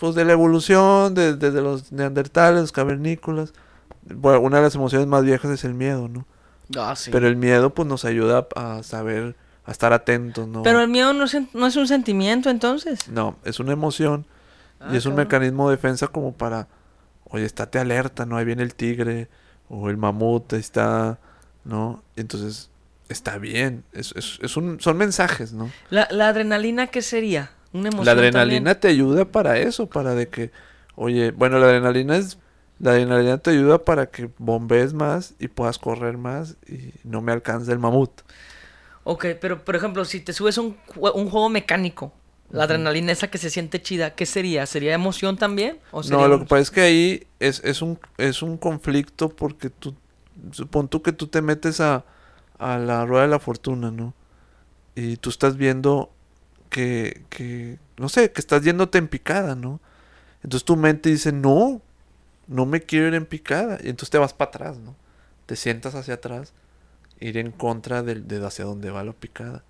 [0.00, 3.52] pues de la evolución, de- desde los neandertales, los cavernícolas.
[4.02, 6.26] Bueno, una de las emociones más viejas es el miedo, ¿no?
[6.76, 7.10] Ah, sí.
[7.12, 10.62] Pero el miedo, pues, nos ayuda a saber, a estar atentos, ¿no?
[10.62, 13.08] Pero el miedo no es, en- no es un sentimiento, entonces.
[13.08, 14.26] No, es una emoción
[14.80, 16.66] Ah, y es un mecanismo de defensa como para,
[17.24, 18.38] oye, estate alerta, ¿no?
[18.38, 19.28] Ahí viene el tigre
[19.68, 21.18] o el mamut, ahí está,
[21.64, 22.02] ¿no?
[22.16, 22.70] Y entonces,
[23.10, 25.70] está bien, es, es, es un, son mensajes, ¿no?
[25.90, 27.50] La, la adrenalina, ¿qué sería?
[27.72, 28.76] Una emoción La adrenalina también?
[28.76, 30.50] te ayuda para eso, para de que,
[30.96, 32.38] oye, bueno, la adrenalina es,
[32.78, 37.32] la adrenalina te ayuda para que bombees más y puedas correr más y no me
[37.32, 38.10] alcance el mamut.
[39.04, 40.76] Ok, pero por ejemplo, si te subes a un,
[41.14, 42.12] un juego mecánico,
[42.50, 44.66] la adrenalina esa que se siente chida, ¿qué sería?
[44.66, 45.78] ¿Sería emoción también?
[45.90, 49.28] ¿O sería No, lo que pasa es que ahí es, es un es un conflicto
[49.28, 49.94] porque tú
[50.52, 52.04] supón tú que tú te metes a,
[52.58, 54.14] a la rueda de la fortuna, ¿no?
[54.96, 56.10] Y tú estás viendo
[56.70, 59.80] que, que no sé, que estás yéndote en picada, ¿no?
[60.42, 61.82] Entonces tu mente dice, "No,
[62.48, 64.96] no me quiero ir en picada." Y entonces te vas para atrás, ¿no?
[65.46, 66.52] Te sientas hacia atrás,
[67.20, 69.64] ir en contra del de hacia donde va la picada.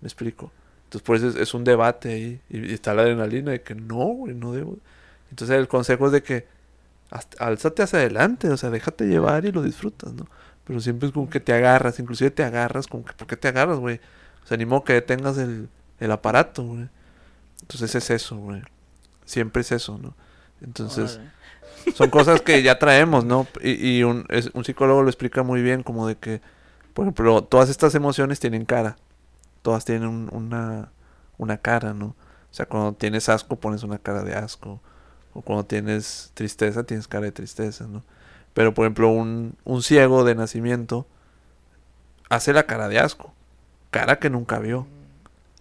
[0.00, 0.52] ¿Me explico?
[0.84, 2.40] Entonces, por eso es, un debate ahí.
[2.50, 4.78] Y, está la adrenalina de que no, güey, no debo.
[5.30, 6.46] Entonces, el consejo es de que
[7.10, 10.26] hasta- álzate hacia adelante, o sea, déjate llevar y lo disfrutas, ¿no?
[10.64, 13.48] Pero siempre es como que te agarras, inclusive te agarras, como que, ¿por qué te
[13.48, 14.00] agarras, güey?
[14.44, 15.68] O sea, ni modo que detengas el,
[16.00, 16.88] el aparato, güey.
[17.62, 18.62] Entonces es eso, güey.
[19.24, 20.14] Siempre es eso, ¿no?
[20.60, 21.94] Entonces, Órale.
[21.94, 23.46] son cosas que ya traemos, ¿no?
[23.62, 26.40] Y, y un, es- un psicólogo lo explica muy bien, como de que,
[26.94, 28.96] por ejemplo, todas estas emociones tienen cara.
[29.62, 30.90] Todas tienen un- una,
[31.38, 32.06] una cara, ¿no?
[32.06, 34.80] O sea, cuando tienes asco pones una cara de asco.
[35.34, 38.02] O cuando tienes tristeza tienes cara de tristeza, ¿no?
[38.54, 41.06] Pero, por ejemplo, un, un ciego de nacimiento
[42.30, 43.34] hace la cara de asco.
[43.90, 44.86] Cara que nunca vio.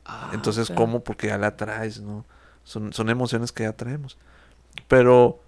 [0.05, 0.69] Ah, Entonces.
[0.75, 1.03] ¿cómo?
[1.03, 2.25] Porque ya la traes, ¿no?
[2.63, 4.17] Son, son emociones que ya traemos.
[4.87, 5.39] Pero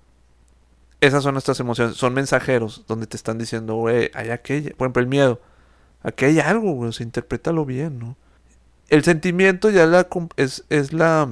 [1.02, 1.96] esas son nuestras emociones.
[1.96, 4.72] Son mensajeros donde te están diciendo, güey, hay aquella.
[4.76, 5.42] Por ejemplo, el miedo.
[6.04, 6.90] Aquí hay algo, güey.
[6.90, 8.16] O sea, interprétalo bien, ¿no?
[8.90, 11.30] El sentimiento ya la, es, es la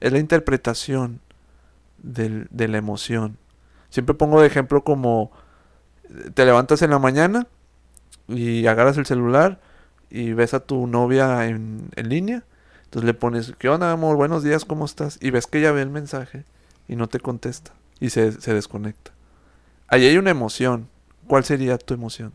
[0.00, 1.20] es la interpretación
[1.98, 3.38] del- de la emoción.
[3.90, 5.30] Siempre pongo de ejemplo como
[6.04, 7.46] eh, te levantas en la mañana
[8.28, 9.60] y agarras el celular
[10.16, 12.44] y ves a tu novia en, en línea.
[12.84, 14.16] Entonces le pones, ¿qué onda, amor?
[14.16, 15.18] Buenos días, ¿cómo estás?
[15.20, 16.44] Y ves que ella ve el mensaje
[16.86, 19.10] y no te contesta y se, se desconecta.
[19.88, 20.88] Ahí hay una emoción.
[21.26, 22.32] ¿Cuál sería tu emoción?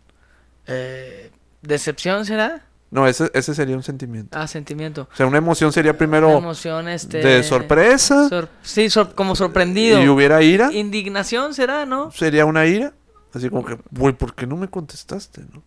[0.67, 2.65] Eh, ¿Decepción será?
[2.91, 4.38] No, ese, ese sería un sentimiento.
[4.38, 5.07] Ah, sentimiento.
[5.13, 7.19] O sea, una emoción sería Una primero emoción, este...
[7.19, 10.01] de sorpresa sor- sí, sor- como sorprendido.
[10.03, 10.71] y hubiera ira.
[10.73, 12.11] Indignación será, ¿no?
[12.11, 12.93] Sería una ira.
[13.34, 15.41] Así como que, güey, ¿por qué no me contestaste?
[15.53, 15.61] ¿no?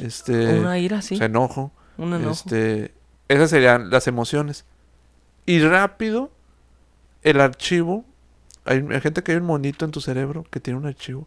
[0.00, 1.14] Este, Una ira, sí.
[1.14, 1.72] o sea, enojo.
[1.98, 2.30] un enojo.
[2.32, 2.94] Este,
[3.28, 4.64] esas serían las emociones.
[5.46, 6.30] Y rápido,
[7.22, 8.04] el archivo.
[8.64, 11.26] Hay, hay gente que hay un monito en tu cerebro que tiene un archivo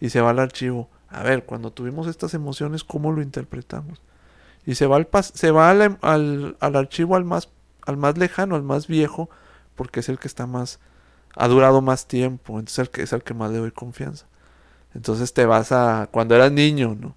[0.00, 0.88] y se va al archivo.
[1.10, 4.00] A ver, cuando tuvimos estas emociones, ¿cómo lo interpretamos?
[4.66, 7.48] Y se va al, pas- se va al, em- al, al archivo al más,
[7.86, 9.28] al más lejano, al más viejo,
[9.74, 10.80] porque es el que está más,
[11.36, 14.26] ha durado más tiempo, entonces el que, es el que más le doy confianza.
[14.94, 17.14] Entonces te vas a cuando eras niño, ¿no?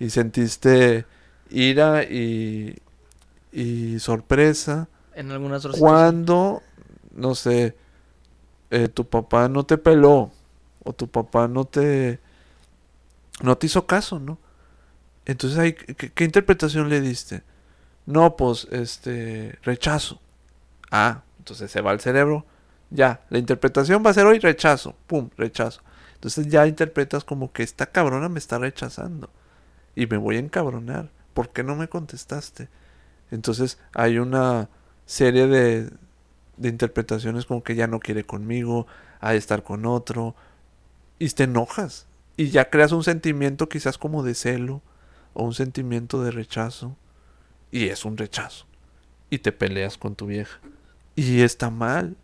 [0.00, 1.06] Y sentiste
[1.50, 2.78] ira y,
[3.52, 6.62] y sorpresa En algunas otras cuando,
[7.12, 7.76] no sé,
[8.70, 10.30] eh, tu papá no te peló
[10.84, 12.20] o tu papá no te
[13.40, 14.38] no te hizo caso, ¿no?
[15.24, 17.42] Entonces ahí, ¿qué, qué interpretación le diste?
[18.06, 20.18] No, pues, este, rechazo.
[20.90, 22.46] Ah, entonces se va al cerebro.
[22.90, 24.96] Ya, la interpretación va a ser hoy rechazo.
[25.06, 25.82] Pum, rechazo.
[26.14, 29.28] Entonces ya interpretas como que esta cabrona me está rechazando.
[29.98, 31.10] Y me voy a encabronar.
[31.34, 32.68] ¿Por qué no me contestaste?
[33.30, 34.68] Entonces hay una
[35.06, 35.90] serie de
[36.58, 38.86] de interpretaciones como que ya no quiere conmigo,
[39.22, 40.34] de estar con otro,
[41.18, 42.06] y te enojas.
[42.36, 44.82] Y ya creas un sentimiento quizás como de celo
[45.34, 46.96] o un sentimiento de rechazo.
[47.72, 48.66] Y es un rechazo.
[49.30, 50.60] Y te peleas con tu vieja.
[51.16, 52.16] Y está mal.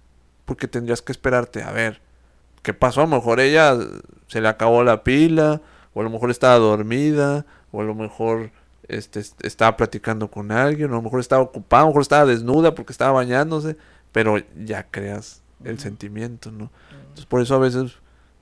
[0.44, 2.00] Porque tendrías que esperarte a ver
[2.62, 3.00] qué pasó.
[3.00, 3.76] A lo mejor ella
[4.28, 5.60] se le acabó la pila.
[5.94, 7.44] O a lo mejor estaba dormida.
[7.74, 8.50] O a lo mejor
[8.88, 10.90] este, estaba platicando con alguien.
[10.90, 11.82] O a lo mejor estaba ocupada.
[11.82, 13.76] A lo mejor estaba desnuda porque estaba bañándose.
[14.12, 16.70] Pero ya creas el sentimiento, ¿no?
[17.00, 17.96] Entonces por eso a veces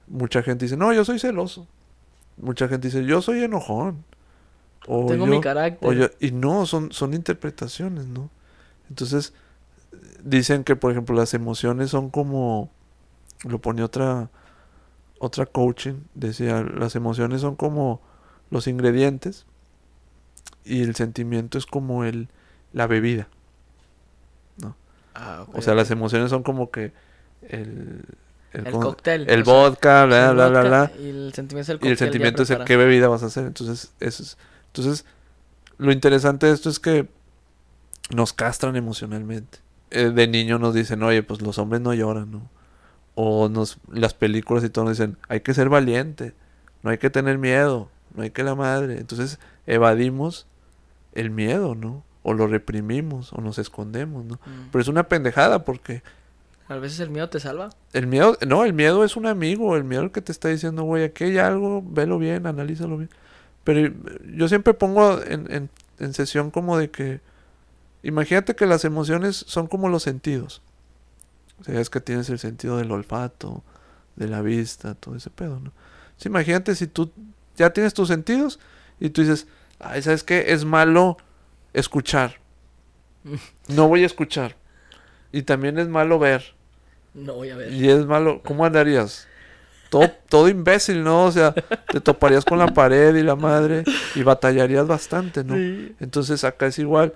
[0.07, 1.67] mucha gente dice, no, yo soy celoso.
[2.37, 4.05] Mucha gente dice, yo soy enojón.
[4.87, 6.15] O Tengo mi carácter.
[6.21, 8.31] y no, son, son interpretaciones, ¿no?
[8.89, 9.33] Entonces,
[10.23, 12.71] dicen que, por ejemplo, las emociones son como,
[13.45, 14.31] lo pone otra,
[15.19, 18.01] otra coaching, decía, las emociones son como
[18.53, 19.47] los ingredientes
[20.65, 22.29] y el sentimiento es como el,
[22.73, 23.29] la bebida,
[24.59, 24.77] ¿no?
[25.15, 26.93] Ah, o sea, las emociones son como que
[27.49, 28.05] el,
[28.53, 29.29] el, cóctel.
[29.29, 30.93] El vodka, bla, bla, bla, bla.
[31.01, 33.47] Y el sentimiento es el Y el sentimiento es el qué bebida vas a hacer.
[33.47, 34.37] Entonces, eso es,
[34.67, 35.07] entonces,
[35.79, 37.09] lo interesante de esto es que
[38.15, 39.59] nos castran emocionalmente.
[39.91, 42.51] Eh, de niño nos dicen, oye, pues los hombres no lloran, ¿no?
[43.15, 46.35] O nos, las películas y todo nos dicen, hay que ser valiente,
[46.83, 48.99] no hay que tener miedo, no hay que la madre.
[48.99, 50.47] Entonces, evadimos
[51.15, 52.05] el miedo, ¿no?
[52.23, 54.35] O lo reprimimos, o nos escondemos, ¿no?
[54.35, 54.69] Mm.
[54.71, 56.03] Pero es una pendejada porque
[56.69, 57.71] a veces el miedo te salva.
[57.93, 61.05] El miedo, no, el miedo es un amigo, el miedo que te está diciendo, güey,
[61.05, 63.11] aquí hay algo, velo bien, analízalo bien.
[63.63, 63.95] Pero
[64.35, 67.21] yo siempre pongo en, en, sesión como de que,
[68.03, 70.63] imagínate que las emociones son como los sentidos.
[71.61, 73.63] O sea, es que tienes el sentido del olfato,
[74.17, 75.73] de la vista, todo ese pedo, ¿no?
[76.25, 77.11] imagínate si tú
[77.57, 78.59] ya tienes tus sentidos
[79.01, 79.47] y tú dices,
[79.79, 80.53] ay, ¿sabes qué?
[80.53, 81.17] Es malo
[81.73, 82.41] escuchar.
[83.69, 84.57] No voy a escuchar.
[85.33, 86.55] Y también es malo ver.
[87.15, 87.73] No voy a ver.
[87.73, 88.43] Y es malo.
[88.45, 89.27] ¿Cómo andarías?
[89.91, 91.27] Todo, todo imbécil, ¿no?
[91.27, 93.85] O sea, te toparías con la pared y la madre
[94.15, 95.55] y batallarías bastante, ¿no?
[96.01, 97.15] Entonces acá es igual.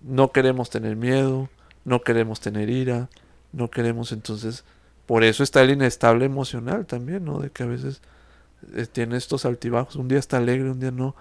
[0.00, 1.48] No queremos tener miedo,
[1.84, 3.08] no queremos tener ira,
[3.52, 4.64] no queremos entonces...
[5.06, 7.38] Por eso está el inestable emocional también, ¿no?
[7.38, 8.02] De que a veces
[8.74, 9.96] eh, tiene estos altibajos.
[9.96, 11.14] Un día está alegre, un día no.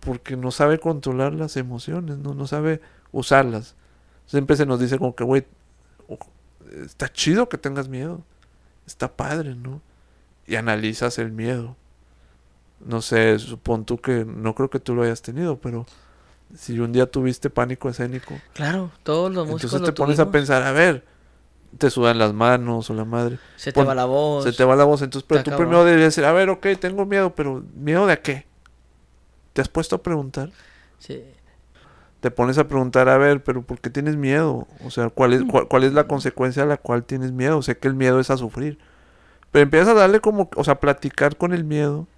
[0.00, 2.34] Porque no sabe controlar las emociones, ¿no?
[2.34, 2.80] No sabe
[3.12, 3.74] usarlas.
[4.26, 5.46] Siempre se nos dice como que, güey,
[6.84, 8.22] está chido que tengas miedo.
[8.86, 9.80] Está padre, ¿no?
[10.46, 11.76] Y analizas el miedo.
[12.84, 15.86] No sé, supón tú que no creo que tú lo hayas tenido, pero
[16.54, 18.34] si un día tuviste pánico escénico.
[18.52, 21.04] Claro, todos los músicos Entonces te pones a pensar, a ver,
[21.78, 23.38] te sudan las manos o la madre.
[23.56, 24.44] Se te va la voz.
[24.44, 25.02] Se te va la voz.
[25.02, 28.22] Entonces, pero tú primero deberías decir, a ver, ok, tengo miedo, pero ¿miedo de a
[28.22, 28.46] qué?
[29.52, 30.50] ¿Te has puesto a preguntar?
[30.98, 31.22] Sí
[32.26, 34.66] te pones a preguntar, a ver, pero ¿por qué tienes miedo?
[34.84, 37.62] O sea, ¿cuál es, cuál, es la consecuencia a la cual tienes miedo?
[37.62, 38.78] Sé que el miedo es a sufrir.
[39.52, 42.08] Pero empiezas a darle como, o sea, platicar con el miedo.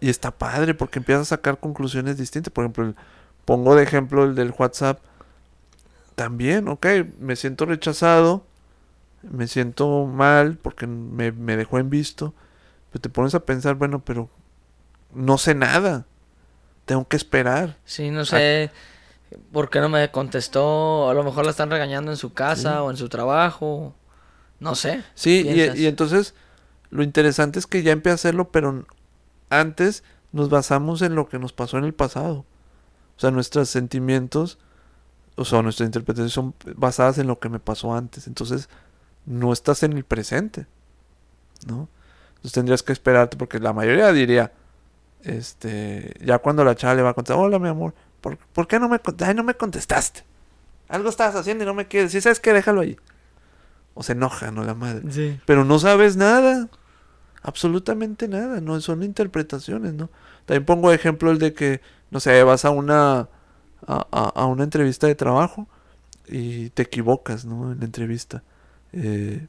[0.00, 2.52] Y está padre porque empiezas a sacar conclusiones distintas.
[2.52, 2.94] Por ejemplo,
[3.44, 4.98] pongo de ejemplo el del WhatsApp.
[6.14, 6.86] También, ok,
[7.18, 8.46] me siento rechazado.
[9.22, 12.34] Me siento mal porque me, me dejó en visto.
[12.90, 14.28] Pero te pones a pensar, bueno, pero
[15.14, 16.06] no sé nada.
[16.84, 17.76] Tengo que esperar.
[17.84, 18.70] Sí, no sé.
[19.52, 21.08] ¿Por qué no me contestó?
[21.08, 23.94] A lo mejor la están regañando en su casa o en su trabajo.
[24.60, 25.02] No sé.
[25.14, 26.34] Sí, y, entonces
[26.90, 28.86] lo interesante es que ya empieza a hacerlo, pero
[29.50, 32.44] antes nos basamos en lo que nos pasó en el pasado.
[33.16, 34.58] O sea, nuestros sentimientos,
[35.36, 38.26] o sea, nuestras interpretaciones son basadas en lo que me pasó antes.
[38.26, 38.68] Entonces,
[39.26, 40.66] no estás en el presente.
[41.66, 41.88] ¿No?
[42.28, 44.52] Entonces tendrías que esperarte, porque la mayoría diría,
[45.22, 47.94] este, ya cuando la chava le va a contar, hola mi amor,
[48.52, 49.00] ¿Por, qué no me,
[49.34, 50.24] no me contestaste?
[50.88, 52.12] Algo estabas haciendo y no me quieres.
[52.12, 52.96] Si sabes que déjalo ahí.
[53.92, 54.64] O se enoja, ¿no?
[54.64, 55.40] La madre.
[55.44, 56.68] Pero no sabes nada.
[57.42, 58.60] Absolutamente nada.
[58.60, 60.08] No son interpretaciones, ¿no?
[60.46, 63.28] También pongo ejemplo el de que, no sé, vas a una,
[63.86, 65.66] a, una entrevista de trabajo
[66.26, 67.72] y te equivocas, ¿no?
[67.72, 68.42] En la entrevista.
[68.92, 69.46] Eh,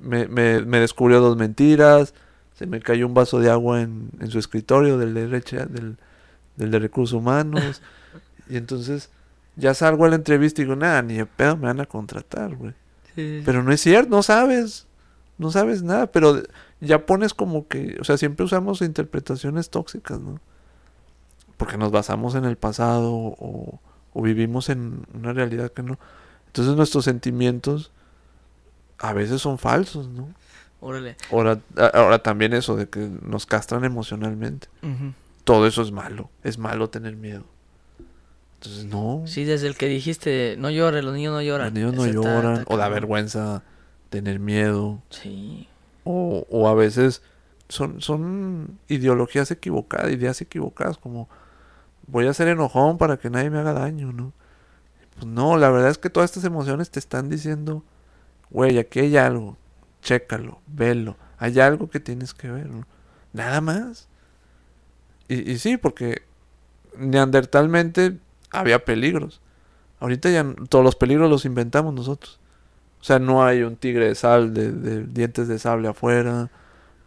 [0.00, 2.14] me, me, me, descubrió dos mentiras.
[2.54, 5.96] Se me cayó un vaso de agua en, en su escritorio del derecho del,
[6.56, 7.82] del de recursos humanos.
[8.48, 9.10] y entonces
[9.56, 12.54] ya salgo a la entrevista y digo, nada, ni de pedo me van a contratar,
[12.56, 12.74] güey.
[13.14, 14.86] Pero no es cierto, no sabes.
[15.36, 16.42] No sabes nada, pero
[16.80, 20.38] ya pones como que, o sea, siempre usamos interpretaciones tóxicas, ¿no?
[21.60, 23.80] Porque nos basamos en el pasado o,
[24.12, 25.98] o vivimos en una realidad que no.
[26.46, 27.92] Entonces nuestros sentimientos
[28.98, 30.28] a veces son falsos, ¿no?
[30.80, 31.16] Órale.
[31.30, 31.60] Ahora,
[31.94, 34.66] ahora también eso de que nos castran emocionalmente
[35.44, 36.30] todo eso es malo.
[36.42, 37.44] Es malo tener miedo.
[38.56, 39.22] Entonces, no.
[39.26, 41.66] Sí, desde el que dijiste, no llores, los niños no lloran.
[41.68, 43.62] Los niños no Ese lloran, está o da vergüenza
[44.10, 45.68] tener miedo, Sí.
[46.04, 47.22] o, o a veces
[47.68, 51.28] son, son ideologías equivocadas, ideas equivocadas, como
[52.10, 54.32] voy a ser enojón para que nadie me haga daño, ¿no?
[55.14, 57.84] Pues no, la verdad es que todas estas emociones te están diciendo,
[58.50, 59.56] güey, aquí hay algo,
[60.02, 62.86] chécalo, velo, hay algo que tienes que ver, ¿no?
[63.32, 64.08] Nada más.
[65.28, 66.22] Y, sí, porque
[66.96, 68.18] neandertalmente
[68.50, 69.40] había peligros.
[70.00, 72.40] Ahorita ya todos los peligros los inventamos nosotros.
[73.00, 76.50] O sea, no hay un tigre de sal, de dientes de sable afuera.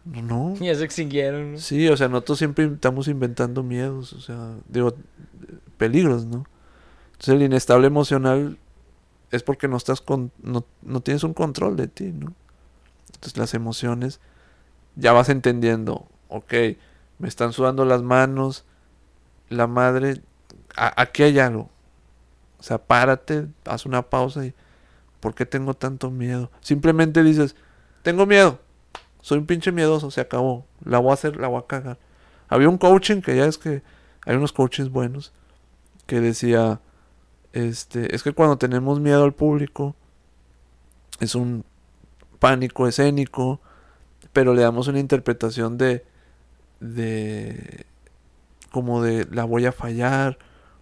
[0.04, 0.54] No.
[0.60, 1.52] Ya se extinguieron.
[1.52, 1.58] ¿no?
[1.58, 4.94] Sí, o sea, nosotros siempre estamos inventando miedos, o sea, digo,
[5.78, 6.44] peligros, ¿no?
[7.12, 8.58] Entonces el inestable emocional
[9.30, 12.34] es porque no estás con, no, no tienes un control de ti, ¿no?
[13.14, 14.20] Entonces las emociones
[14.96, 16.52] ya vas entendiendo, ok,
[17.18, 18.64] me están sudando las manos,
[19.48, 20.20] la madre,
[20.76, 21.70] a- aquí hay algo.
[22.58, 24.54] O sea, párate, haz una pausa y
[25.20, 26.50] ¿por qué tengo tanto miedo?
[26.60, 27.56] Simplemente dices,
[28.02, 28.60] tengo miedo.
[29.24, 30.66] Soy un pinche miedoso, se acabó.
[30.84, 31.96] La voy a hacer, la voy a cagar.
[32.46, 33.82] Había un coaching que ya es que
[34.26, 35.32] hay unos coachings buenos
[36.04, 36.82] que decía,
[37.54, 39.96] este, es que cuando tenemos miedo al público
[41.20, 41.64] es un
[42.38, 43.62] pánico escénico,
[44.34, 46.04] pero le damos una interpretación de
[46.80, 47.86] de
[48.70, 50.36] como de la voy a fallar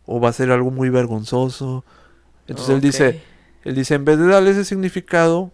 [0.05, 1.85] o va a ser algo muy vergonzoso.
[2.49, 3.23] Entonces él dice,
[3.63, 5.53] él dice, en vez de darle ese significado,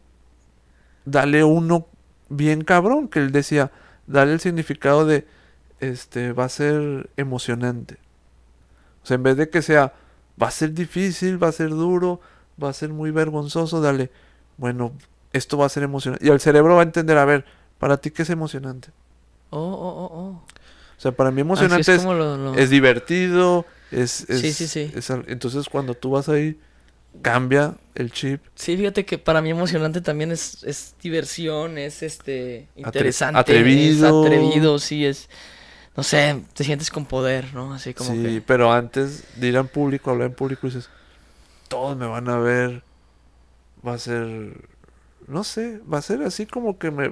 [1.05, 1.87] dale uno
[2.29, 3.71] bien cabrón, que él decía,
[4.07, 5.27] dale el significado de,
[5.81, 7.99] este, va a ser emocionante.
[9.03, 9.95] O sea, en vez de que sea,
[10.41, 12.21] va a ser difícil, va a ser duro,
[12.63, 14.11] va a ser muy vergonzoso, dale,
[14.57, 14.93] bueno,
[15.33, 16.27] esto va a ser emocionante.
[16.27, 17.45] Y el cerebro va a entender, a ver,
[17.79, 18.89] para ti qué es emocionante.
[19.51, 20.43] Oh, oh, oh, oh.
[20.97, 24.53] O sea, para mí emocionante es es, como lo- lo- es divertido, es, es- Sí,
[24.53, 24.93] sí, sí.
[24.95, 26.59] es entonces cuando tú vas ahí,
[27.23, 28.43] cambia el chip.
[28.55, 34.25] Sí, fíjate que para mí emocionante también es, es diversión, es este interesante, atrevido.
[34.25, 35.29] es atrevido, sí, es
[35.99, 37.75] no sé, te sientes con poder, ¿no?
[37.75, 40.89] Así como sí, que pero antes de ir en público, hablar en público, dices,
[41.67, 42.85] todos me van a ver,
[43.85, 44.69] va a ser,
[45.27, 47.11] no sé, va a ser así como que me,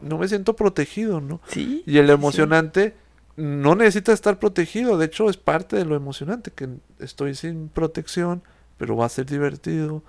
[0.00, 1.42] no me siento protegido, ¿no?
[1.46, 1.82] sí.
[1.84, 2.12] Y el sí.
[2.12, 2.94] emocionante
[3.36, 8.42] no necesita estar protegido, de hecho es parte de lo emocionante, que estoy sin protección,
[8.82, 10.02] pero va a ser divertido,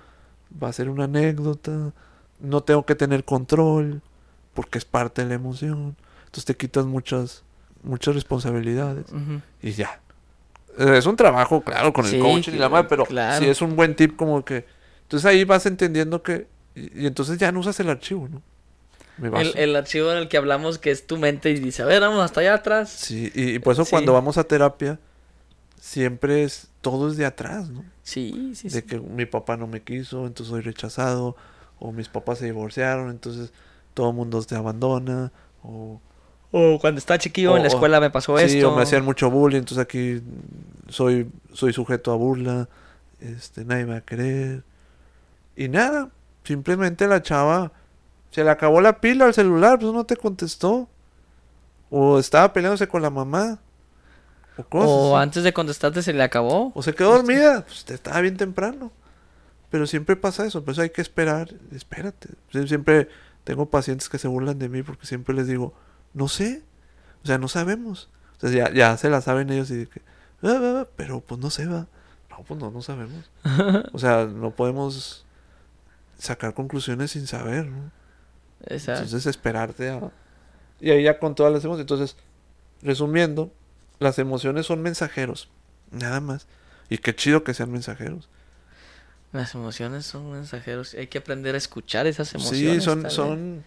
[0.61, 1.91] va a ser una anécdota,
[2.39, 4.01] no tengo que tener control,
[4.55, 7.43] porque es parte de la emoción, entonces te quitas muchas,
[7.83, 9.05] muchas responsabilidades
[9.61, 9.99] y ya.
[10.79, 13.43] Eh, Es un trabajo, claro, con el Sí, coaching y la madre, pero claro.
[13.45, 14.65] sí es un buen tip como que...
[15.03, 16.47] Entonces ahí vas entendiendo que...
[16.73, 18.41] Y, y entonces ya no usas el archivo, ¿no?
[19.39, 22.01] El, el archivo en el que hablamos que es tu mente y dice, a ver,
[22.01, 22.89] vamos hasta allá atrás.
[22.89, 23.91] Sí, y, y por eso Sí.
[23.91, 24.97] cuando vamos a terapia,
[25.79, 26.69] siempre es...
[26.83, 27.83] Todo es de atrás, ¿no?
[28.03, 28.75] Sí, sí, sí.
[28.75, 31.35] De que mi papá no me quiso, entonces soy rechazado.
[31.79, 33.51] O mis papás se divorciaron, entonces
[33.95, 35.31] todo el mundo te abandona.
[35.63, 35.99] O
[36.51, 38.71] O cuando estaba chiquillo en la escuela me pasó Sí, esto.
[38.71, 40.21] o me hacían mucho bullying, entonces aquí
[40.89, 42.69] soy, soy sujeto a burla,
[43.19, 44.63] este, nadie me va a querer.
[45.55, 46.09] Y nada,
[46.43, 47.71] simplemente la chava
[48.29, 50.87] se le acabó la pila al celular, pues no te contestó.
[51.89, 53.59] O estaba peleándose con la mamá.
[54.71, 56.71] O antes de contestarte se le acabó.
[56.75, 58.91] O se quedó dormida, pues te estaba bien temprano.
[59.69, 62.29] Pero siempre pasa eso, por eso hay que esperar, espérate.
[62.51, 63.09] Sie- Siempre
[63.43, 65.73] tengo pacientes que se burlan de mí porque siempre les digo,
[66.13, 66.61] no sé,
[67.23, 68.09] o sea, no sabemos.
[68.37, 70.01] O sea, ya, ya se la saben ellos y que,
[70.43, 71.87] "Ah, ah, ah", pero pues no se va.
[72.29, 73.29] No, pues no, no sabemos.
[73.93, 75.25] O sea, no podemos
[76.19, 77.91] sacar conclusiones sin saber, ¿no?
[78.67, 79.03] Exacto.
[79.03, 80.11] Entonces esperarte a...
[80.79, 81.81] Y ahí ya con todas las emociones.
[81.83, 82.15] Entonces,
[82.81, 83.51] resumiendo,
[83.99, 85.49] las emociones son mensajeros,
[85.91, 86.47] nada más.
[86.89, 88.29] Y qué chido que sean mensajeros.
[89.31, 90.93] Las emociones son mensajeros.
[90.93, 92.83] Hay que aprender a escuchar esas Sí, emociones.
[92.83, 93.15] son, tal vez.
[93.15, 93.63] son...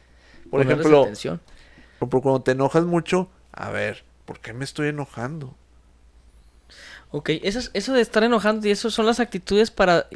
[0.51, 1.41] Por ejemplo, atención.
[1.99, 5.55] cuando te enojas mucho, a ver, ¿por qué me estoy enojando?
[7.11, 10.07] Ok, eso, es- eso de estar enojando y eso son las actitudes para...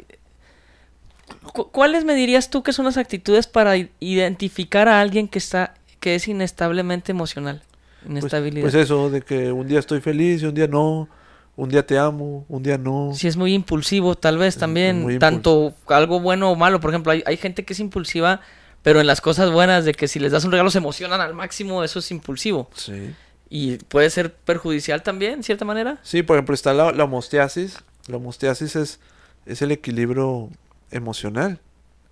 [1.53, 5.73] Cu- ¿Cuáles me dirías tú que son las actitudes para identificar a alguien que está
[5.99, 7.61] que es inestablemente emocional?
[8.01, 8.63] Pues, Inestabilidad.
[8.63, 11.07] pues eso, de que un día estoy feliz y un día no,
[11.55, 13.11] un día te amo, un día no.
[13.13, 16.79] Si es muy impulsivo, tal vez también, tanto algo bueno o malo.
[16.79, 18.41] Por ejemplo, hay, hay gente que es impulsiva,
[18.81, 21.33] pero en las cosas buenas, de que si les das un regalo se emocionan al
[21.35, 22.69] máximo, eso es impulsivo.
[22.75, 23.13] Sí.
[23.49, 25.99] Y puede ser perjudicial también, en cierta manera.
[26.03, 27.77] Sí, por ejemplo, está la, la homosteasis.
[28.07, 28.99] La homosteasis es,
[29.45, 30.49] es el equilibrio
[30.89, 31.59] emocional.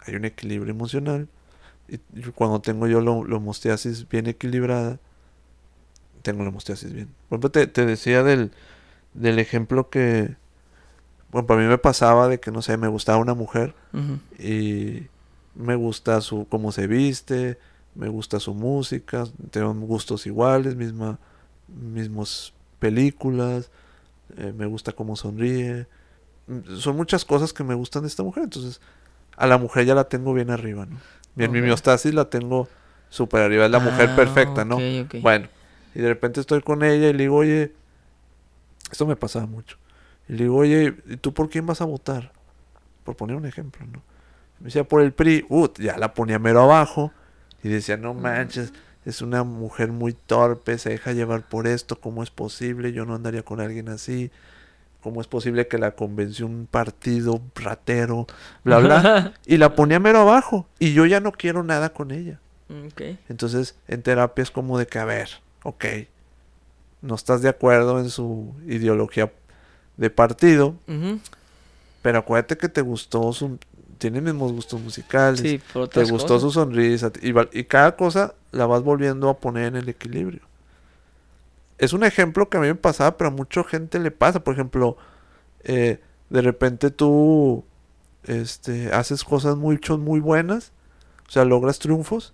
[0.05, 1.27] Hay un equilibrio emocional.
[1.87, 1.97] Y
[2.35, 4.99] cuando tengo yo la la homosteasis bien equilibrada,
[6.31, 7.07] tengo la homosteasis bien.
[7.27, 8.51] Por ejemplo, te, te decía del,
[9.13, 10.35] del ejemplo que,
[11.31, 13.73] bueno, para mí me pasaba de que, no sé, me gustaba una mujer
[14.39, 15.07] y
[15.55, 17.57] me gusta su cómo se viste,
[17.95, 21.17] me gusta su música, tenemos gustos iguales, misma,
[21.67, 23.69] mismos películas,
[24.37, 25.87] eh, me gusta cómo sonríe.
[26.47, 28.79] Mm, Son muchas cosas que me gustan de esta mujer, entonces
[29.35, 30.97] a la mujer ya la tengo bien arriba, ¿no?
[31.37, 32.67] Y en mi miostasis la tengo
[33.09, 34.75] súper arriba, es la mujer Ah, perfecta, ¿no?
[34.77, 35.15] ok, ok.
[35.21, 35.47] Bueno,
[35.99, 37.73] y de repente estoy con ella y le digo, oye,
[38.89, 39.75] esto me pasaba mucho.
[40.29, 42.31] Y le digo, oye, ¿y tú por quién vas a votar?
[43.03, 44.01] Por poner un ejemplo, ¿no?
[44.59, 47.11] Me decía por el PRI, uh, ya la ponía mero abajo.
[47.61, 48.71] Y decía, no manches,
[49.03, 52.93] es una mujer muy torpe, se deja llevar por esto, ¿cómo es posible?
[52.93, 54.31] Yo no andaría con alguien así.
[55.01, 58.25] ¿Cómo es posible que la convenció un partido ratero?
[58.63, 59.33] Bla, bla.
[59.45, 60.65] y la ponía mero abajo.
[60.79, 62.39] Y yo ya no quiero nada con ella.
[63.27, 65.29] Entonces, en terapia es como de que, a ver,
[65.63, 65.85] ok,
[67.01, 69.31] no estás de acuerdo en su ideología
[69.97, 70.75] de partido,
[72.01, 73.57] pero acuérdate que te gustó su...
[73.97, 78.81] Tiene mismos gustos musicales, Sí, te gustó su sonrisa, y, y cada cosa la vas
[78.81, 80.41] volviendo a poner en el equilibrio.
[81.77, 84.43] Es un ejemplo que a mí me pasaba, pero a mucha gente le pasa.
[84.43, 84.97] Por ejemplo,
[85.63, 85.99] eh,
[86.29, 87.63] de repente tú
[88.23, 90.71] este, haces cosas mucho, muy buenas,
[91.27, 92.33] o sea, logras triunfos,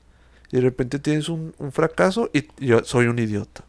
[0.52, 3.64] y de repente tienes un, un fracaso y yo soy un idiota.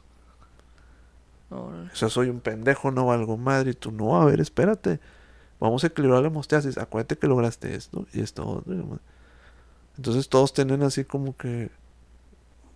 [1.51, 1.91] Órale.
[1.93, 3.71] O sea, soy un pendejo, no valgo madre.
[3.71, 5.01] Y tú, no, a ver, espérate.
[5.61, 6.77] Vamos a equilibrar la homeostasis.
[6.79, 8.99] Acuérdate que lograste esto y esto otro.
[9.97, 11.71] Entonces todos tienen así como que...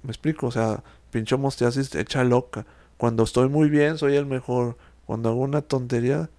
[0.03, 2.65] Me explico, o sea, pinche homeostasis hecha loca.
[2.97, 4.77] Cuando estoy muy bien, soy el mejor.
[5.07, 6.31] Cuando hago una tontería...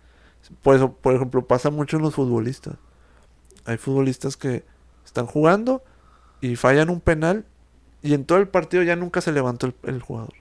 [0.63, 2.75] Pues, por ejemplo, pasa mucho en los futbolistas.
[3.65, 4.63] Hay futbolistas que
[5.05, 5.83] están jugando
[6.39, 7.45] y fallan un penal
[8.01, 10.33] y en todo el partido ya nunca se levantó el- el jugador.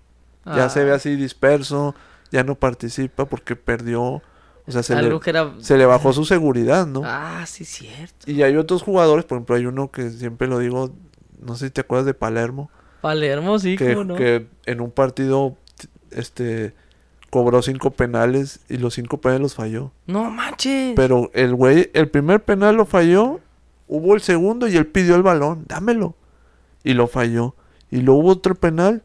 [0.47, 1.95] Ya se ve Ah, así disperso,
[2.33, 4.23] ya no participa porque perdió, o
[4.69, 5.53] sea, se, Algo le, que era...
[5.61, 7.03] se le bajó su seguridad, ¿no?
[7.05, 8.31] Ah, sí, cierto.
[8.31, 10.93] Y hay otros jugadores, por ejemplo, hay uno que siempre lo digo,
[11.41, 12.71] no sé si te acuerdas de Palermo,
[13.03, 14.15] Palermo, sí, que, cómo no.
[14.17, 15.57] que en un partido
[16.11, 16.75] este
[17.31, 19.93] cobró cinco penales y los cinco penales los falló.
[20.07, 20.95] No manches.
[20.97, 23.41] Pero el güey, el primer penal lo falló,
[23.87, 26.15] hubo el segundo y él pidió el balón, dámelo.
[26.85, 27.55] Y lo falló.
[27.91, 29.03] Y luego hubo otro penal,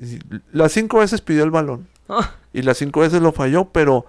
[0.00, 0.18] y
[0.52, 1.88] las cinco veces pidió el balón.
[2.08, 4.06] Ah, Y las cinco veces lo falló, pero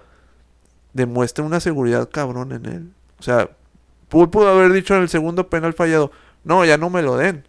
[0.92, 2.90] demuestra una seguridad cabrón en él.
[3.18, 3.50] O sea,
[4.08, 6.10] pudo, haber dicho en el segundo penal fallado,
[6.44, 7.44] no, ya no me lo den.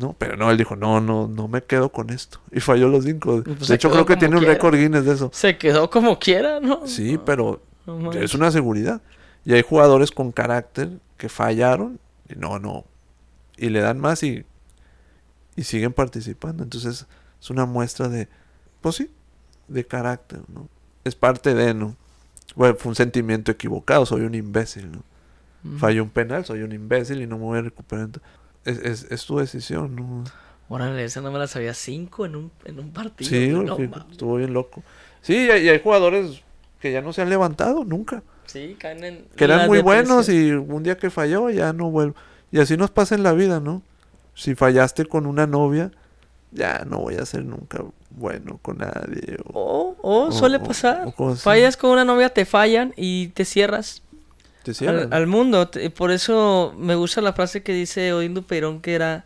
[0.00, 2.38] No, pero no, él dijo, no, no, no me quedo con esto.
[2.50, 3.42] Y falló los cinco.
[3.44, 5.30] pues de hecho, creo que tiene un récord Guinness de eso.
[5.34, 6.86] Se quedó como quiera, ¿no?
[6.86, 9.02] Sí, pero No es una seguridad.
[9.44, 12.84] Y hay jugadores con carácter que fallaron y no, no.
[13.56, 14.44] Y le dan más y,
[15.56, 16.62] y siguen participando.
[16.62, 17.06] Entonces
[17.40, 18.28] es una muestra de,
[18.80, 19.10] pues sí,
[19.68, 20.68] de carácter, ¿no?
[21.04, 21.96] Es parte de, ¿no?
[22.54, 25.02] Bueno, fue un sentimiento equivocado, soy un imbécil, ¿no?
[25.64, 25.78] Ujú.
[25.78, 28.08] Falló un penal, soy un imbécil y no me voy a recuperar.
[28.64, 30.24] Es, es, es tu decisión, ¿no?
[30.68, 31.74] Órale, esa no me la sabía.
[31.74, 33.30] Cinco en un, en un partido.
[33.30, 33.76] Sí, no
[34.10, 34.82] estuvo bien loco.
[35.22, 36.42] Sí, y hay, y hay jugadores
[36.80, 38.22] que ya no se han levantado nunca.
[38.46, 39.28] Sí, caen en.
[39.36, 42.14] que eran muy buenos y un día que falló ya no vuelvo.
[42.52, 43.82] Y así nos pasa en la vida, ¿no?
[44.34, 45.90] Si fallaste con una novia,
[46.52, 49.38] ya no voy a ser nunca bueno con nadie.
[49.52, 51.12] o- O, o suele o- pasar.
[51.16, 51.34] o.
[51.34, 54.02] Fallas con una novia, te fallan y te cierras
[54.62, 55.70] te al, mundo.
[55.96, 59.24] Por eso me gusta la frase que dice Odindo Peirón, que era.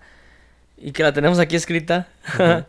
[0.77, 2.09] Y que la tenemos aquí escrita.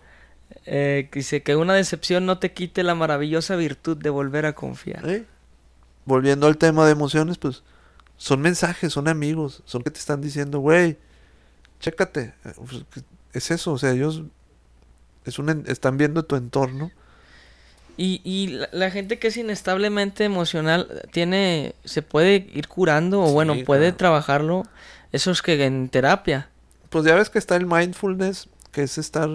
[0.66, 4.54] Eh, que dice que una decepción no te quite la maravillosa virtud de volver a
[4.54, 5.10] confiar.
[5.10, 5.26] ¿Eh?
[6.06, 7.64] Volviendo al tema de emociones, pues
[8.22, 10.99] son mensajes, son amigos, son que te están diciendo, güey,
[11.80, 12.36] chécate.
[12.43, 12.86] Pues,
[13.34, 14.22] Es eso, o sea, ellos
[15.26, 16.91] es un, están viendo tu entorno.
[17.97, 23.34] Y, y la, la gente que es inestablemente emocional tiene, se puede ir curando o
[23.34, 23.97] Sí, bueno, puede claro.
[23.97, 24.63] trabajarlo.
[25.11, 26.49] Eso es que en terapia.
[26.89, 29.30] Pues ya ves que está el mindfulness, que es estar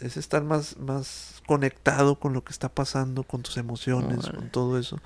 [0.00, 4.78] es estar más más conectado con lo que está pasando, con tus emociones, con todo
[4.78, 5.00] eso.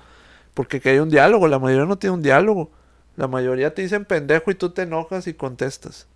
[0.53, 2.71] Porque que hay un diálogo, la mayoría no tiene un diálogo.
[3.15, 6.07] La mayoría te dicen pendejo y tú te enojas y contestas.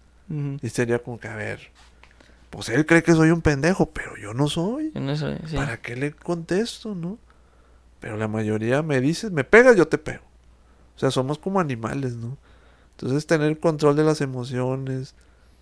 [0.62, 1.70] Y sería como que, a ver,
[2.50, 4.92] pues él cree que soy un pendejo, pero yo no soy.
[4.94, 5.56] Eso, sí.
[5.56, 7.18] ¿Para qué le contesto, no?
[8.02, 10.24] Pero la mayoría me dices, me pegas, yo te pego.
[10.96, 12.38] O sea, somos como animales, ¿no?
[12.92, 15.14] Entonces tener control de las emociones,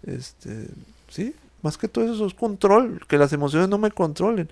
[0.04, 0.70] este,
[1.10, 4.50] sí, más que todo eso es control, que las emociones no me controlen,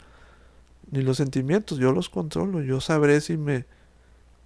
[0.91, 3.65] ni los sentimientos, yo los controlo, yo sabré si me,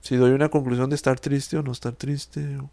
[0.08, 2.58] si doy una conclusión de estar triste o no estar triste.
[2.58, 2.70] o-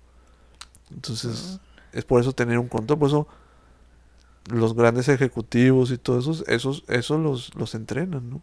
[0.92, 1.60] Entonces,
[1.92, 3.28] es por eso tener un control, por eso
[4.50, 8.36] los grandes ejecutivos y todo eso, esos, esos los, los entrenan, ¿no?
[8.36, 8.42] O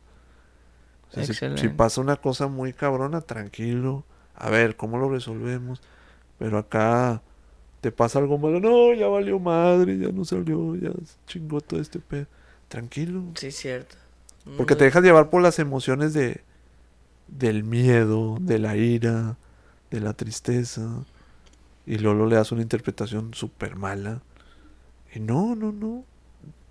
[1.11, 1.33] O sea, si-
[1.69, 4.03] pasa una cosa muy cabrona, tranquilo.
[4.35, 5.81] A ver, ¿cómo lo resolvemos?
[6.39, 7.21] Pero acá
[7.81, 8.59] te pasa algo malo.
[8.59, 10.91] No, ya valió madre, ya no salió, ya
[11.27, 12.25] chingó todo este pedo.
[12.67, 13.23] Tranquilo.
[13.35, 13.95] Sí, cierto.
[14.57, 16.41] Porque te dejas llevar por las emociones de
[17.31, 19.37] del miedo, de la ira,
[19.89, 20.87] de la tristeza.
[21.85, 24.21] Y luego le das una interpretación súper mala.
[25.13, 26.05] Y no, no, no.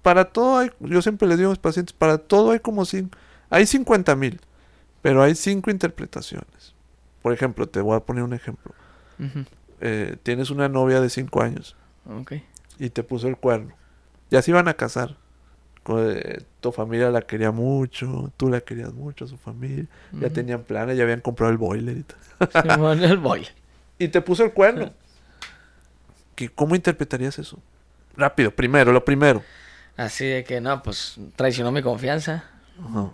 [0.02, 3.18] Para todo hay, yo siempre les digo a mis pacientes, para todo hay como cinco,
[3.50, 4.40] hay 50 mil,
[5.02, 6.74] pero hay cinco interpretaciones.
[7.20, 8.72] Por ejemplo, te voy a poner un ejemplo.
[9.82, 11.76] Eh, tienes una novia de cinco años
[12.78, 13.74] y te puso el cuerno.
[14.30, 15.16] Ya se iban a casar.
[15.98, 19.86] Eh, tu familia la quería mucho, tú la querías mucho, su familia.
[20.12, 22.62] Ya tenían planes, ya habían comprado el boiler y todo.
[22.62, 23.46] Simón, el boy.
[23.98, 24.92] Y te puso el cuerno.
[26.34, 27.58] ¿Qué- ¿Cómo interpretarías eso?
[28.16, 29.42] Rápido, primero, lo primero.
[29.96, 32.44] Así de que no, pues traicionó mi confianza.
[32.82, 33.10] Ajá.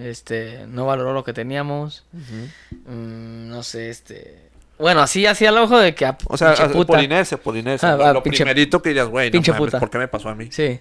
[0.00, 2.04] Este, no valoró lo que teníamos.
[2.12, 4.48] Mm, no sé, este.
[4.78, 6.06] Bueno, así hacía el ojo de que.
[6.06, 6.94] ah, O sea, a- puta.
[6.94, 7.92] por inercia, por inercia.
[7.92, 9.56] Ah, lo va, lo pinche- primerito que dirías, güey, no.
[9.78, 10.48] ¿por qué me pasó a mí?
[10.50, 10.80] Sí.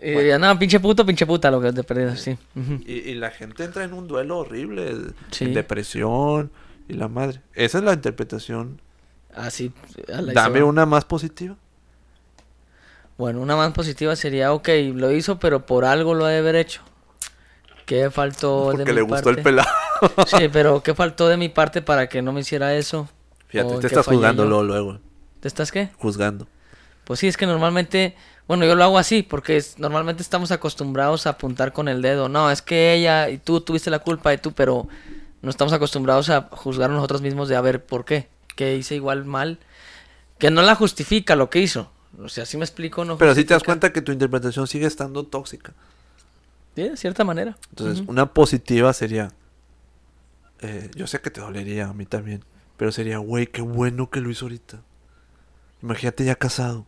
[0.00, 2.36] Y diría, no, pinche puto, pinche puta, lo que te perdido, sí.
[2.86, 4.94] Y, y la gente entra en un duelo horrible,
[5.30, 5.46] Sí.
[5.46, 6.50] en depresión
[6.88, 7.40] y la madre.
[7.54, 8.80] Esa es la interpretación.
[9.34, 9.72] Así.
[10.12, 10.68] a la Dame hizo.
[10.68, 11.56] una más positiva.
[13.16, 16.54] Bueno, una más positiva sería, ok, lo hizo, pero por algo lo ha de haber
[16.56, 16.82] hecho.
[17.84, 19.42] ¿Qué faltó de Porque mi le gustó el parte?
[19.42, 19.68] pelado.
[20.26, 23.08] Sí, pero ¿qué faltó de mi parte para que no me hiciera eso?
[23.48, 25.00] Fíjate, ¿O en te estás juzgando luego.
[25.40, 25.88] ¿Te estás qué?
[25.98, 26.46] Juzgando.
[27.04, 28.14] Pues sí, es que normalmente,
[28.48, 32.28] bueno, yo lo hago así, porque es- normalmente estamos acostumbrados a apuntar con el dedo.
[32.28, 34.88] No, es que ella y tú tuviste la culpa y tú, pero
[35.42, 38.96] no estamos acostumbrados a juzgar a nosotros mismos de a ver por qué, que hice
[38.96, 39.58] igual mal,
[40.38, 41.92] que no la justifica lo que hizo.
[42.20, 43.18] O sea, si me explico, no.
[43.18, 45.74] Pero si te das cuenta que tu interpretación sigue estando tóxica.
[46.74, 47.56] Sí, de cierta manera.
[47.70, 49.30] Entonces, una positiva sería.
[50.60, 52.44] eh, yo sé que te dolería, a mí también.
[52.76, 54.80] Pero sería, güey, qué bueno que lo hizo ahorita.
[55.82, 56.86] Imagínate ya casado.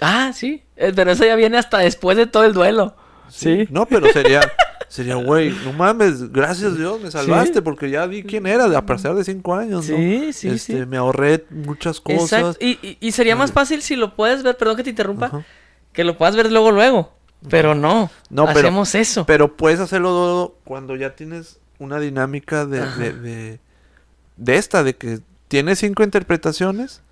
[0.00, 2.96] Ah, sí, eh, pero eso ya viene hasta después de todo el duelo.
[3.28, 3.66] Sí.
[3.70, 4.40] No, pero sería,
[4.88, 7.60] sería, güey, no mames, gracias Dios, me salvaste Sí.
[7.60, 9.96] porque ya vi quién era, a pesar de cinco años, ¿no?
[9.96, 10.86] Sí, sí, Este, sí.
[10.86, 12.32] Me ahorré muchas cosas.
[12.32, 12.58] Exacto.
[12.64, 15.44] Y, y- y sería más fácil si lo puedes ver, perdón que te interrumpa, Ajá.
[15.92, 17.12] que lo puedas ver luego, luego.
[17.48, 19.26] Pero no, No, pero- hacemos eso.
[19.26, 23.60] Pero puedes hacerlo todo cuando ya tienes una dinámica de, de, de,
[24.36, 27.02] de esta, de que tienes cinco interpretaciones.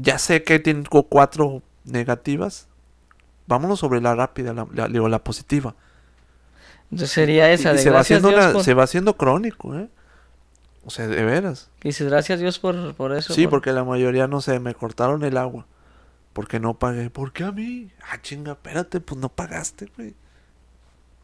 [0.00, 2.68] Ya sé que tengo cuatro negativas.
[3.46, 5.74] Vámonos sobre la rápida, la, la, digo, la positiva.
[6.84, 8.64] Entonces sería esa y de se va, haciendo Dios una- por...
[8.64, 9.88] se va haciendo crónico, ¿eh?
[10.84, 11.70] O sea, de veras.
[11.82, 13.34] Dices, gracias Dios por, por eso.
[13.34, 15.66] Sí, por- porque la mayoría, no sé, me cortaron el agua.
[16.32, 17.10] Porque no pagué.
[17.10, 17.90] ¿Por qué a mí?
[18.10, 20.14] Ah, chinga, espérate, pues no pagaste, güey.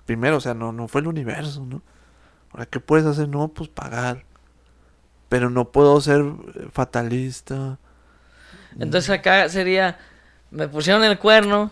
[0.05, 1.83] Primero, o sea, no, no fue el universo, ¿no?
[2.53, 3.29] Ahora, ¿qué puedes hacer?
[3.29, 4.25] No, pues pagar.
[5.29, 6.21] Pero no puedo ser
[6.55, 7.79] eh, fatalista.
[8.79, 9.99] Entonces acá sería,
[10.51, 11.71] me pusieron el cuerno,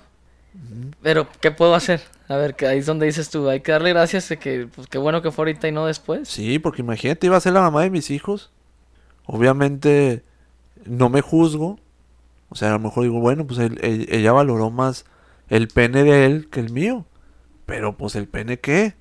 [1.03, 2.01] pero ¿qué puedo hacer?
[2.29, 4.87] A ver, que ahí es donde dices tú, hay que darle gracias de que, pues
[4.87, 6.29] qué bueno que fue ahorita y no después.
[6.29, 8.51] Sí, porque imagínate, iba a ser la mamá de mis hijos.
[9.27, 10.23] Obviamente,
[10.87, 11.79] no me juzgo.
[12.49, 15.05] O sea, a lo mejor digo, bueno, pues él- él- ella valoró más
[15.49, 17.05] el pene de él que el mío.
[17.67, 18.95] Pero pues el pene qué?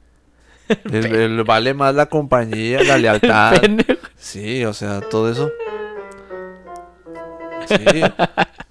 [0.92, 3.62] El, el- vale más la compañía, la lealtad.
[4.16, 5.52] Sí, o sea, todo eso.
[7.68, 8.02] Sí.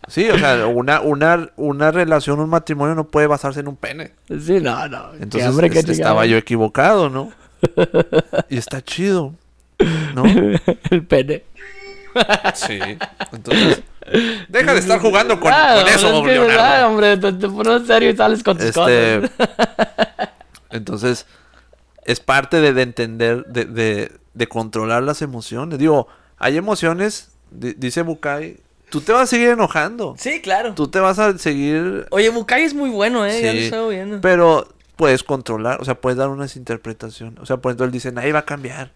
[0.09, 4.13] Sí, o sea, una, una, una relación, un matrimonio no puede basarse en un pene.
[4.29, 5.15] Sí, no, no.
[5.21, 7.33] Entonces hambre, qué es- estaba yo equivocado, ¿no?
[8.49, 9.35] Y está chido,
[10.15, 10.25] ¿no?
[10.91, 11.45] el pene.
[12.55, 12.79] Sí.
[13.33, 13.83] Entonces,
[14.49, 16.85] deja de estar jugando con, Ah, con eso, hombre, es que, Leonardo.
[16.85, 19.31] ah, hombre, te, te pones en serio y sales con tus Este, cosas.
[20.71, 21.27] entonces,
[22.05, 25.79] es parte de, de entender, de, de, de controlar las emociones.
[25.79, 28.59] Digo, hay emociones, di- dice Bukai,
[28.93, 30.15] tú te vas a seguir enojando.
[30.19, 30.75] Sí, claro.
[30.75, 32.07] Tú te vas a seguir...
[32.11, 34.21] Oye, Bukai es muy bueno, eh, ya lo Sí, estoy viendo.
[34.21, 37.41] Pero puedes controlar, o sea, puedes dar unas interpretaciones.
[37.41, 38.93] O sea, por ejemplo, él dice, nadie va a cambiar.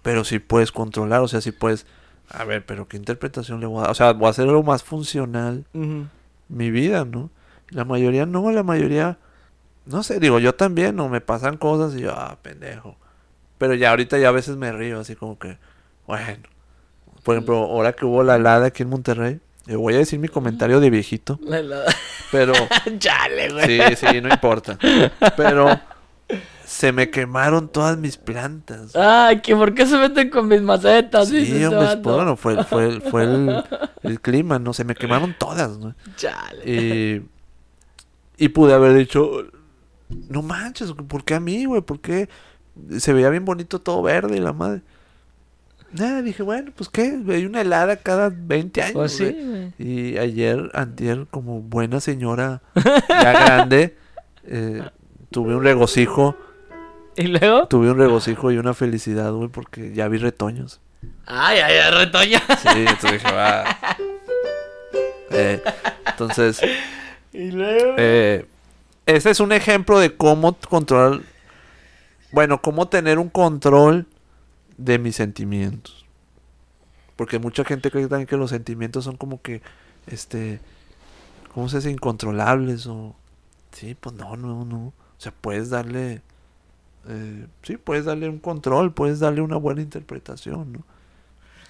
[0.00, 1.86] Pero sí puedes controlar, o sea, sí puedes...
[2.30, 3.90] A ver, pero ¿qué interpretación le voy a dar?
[3.90, 5.66] O sea, voy a hacer algo más funcional
[6.48, 7.30] mi vida, ¿no?
[7.68, 9.18] La mayoría no, la mayoría,
[9.84, 11.10] no sé, digo, yo también, ¿no?
[11.10, 12.96] Me pasan cosas y yo, ah, pendejo.
[13.58, 15.58] Pero ya ahorita ya a veces me río, así como que,
[16.06, 16.51] bueno.
[17.22, 20.28] Por ejemplo, ahora que hubo la helada aquí en Monterrey, yo voy a decir mi
[20.28, 21.94] comentario de viejito, La helada.
[22.32, 22.52] pero
[22.98, 23.80] Chale, güey.
[23.96, 24.76] sí, sí, no importa.
[25.36, 25.78] Pero
[26.64, 28.96] se me quemaron todas mis plantas.
[28.96, 31.28] Ay, que por qué se meten con mis macetas.
[31.28, 33.62] Sí, hombre, pues, bueno, fue, fue, fue el,
[34.02, 34.72] el clima, ¿no?
[34.72, 35.94] Se me quemaron todas, ¿no?
[36.16, 36.64] Chale.
[38.38, 39.44] Y, y pude haber dicho,
[40.28, 41.82] no manches, ¿por qué a mí, güey?
[41.82, 42.28] ¿Por qué?
[42.98, 44.80] se veía bien bonito todo verde y la madre.
[45.92, 48.92] Nada, dije, bueno, pues qué, hay una helada cada 20 años.
[48.94, 49.72] Pues sí, güey.
[49.78, 53.96] Y ayer, antier, como buena señora ya grande,
[54.46, 54.82] eh,
[55.30, 56.36] tuve un regocijo,
[57.16, 57.66] ¿Y luego?
[57.68, 60.80] tuve un regocijo y una felicidad, güey, porque ya vi retoños.
[61.26, 62.38] Ay, ay, ay, retoña.
[62.62, 63.64] Sí, entonces dije, va.
[65.34, 65.62] Eh,
[66.06, 66.60] entonces,
[67.32, 67.94] Y luego.
[67.96, 68.44] eh,
[69.06, 71.20] ese es un ejemplo de cómo controlar,
[72.32, 74.06] bueno, cómo tener un control
[74.76, 76.04] de mis sentimientos.
[77.16, 79.62] Porque mucha gente cree también que los sentimientos son como que,
[80.06, 80.60] este,
[81.54, 81.90] ¿cómo se dice?
[81.90, 83.14] Incontrolables o...
[83.72, 84.78] Sí, pues no, no, no.
[84.86, 86.22] O sea, puedes darle...
[87.08, 90.84] eh, sí, puedes darle un control, puedes darle una buena interpretación, ¿no?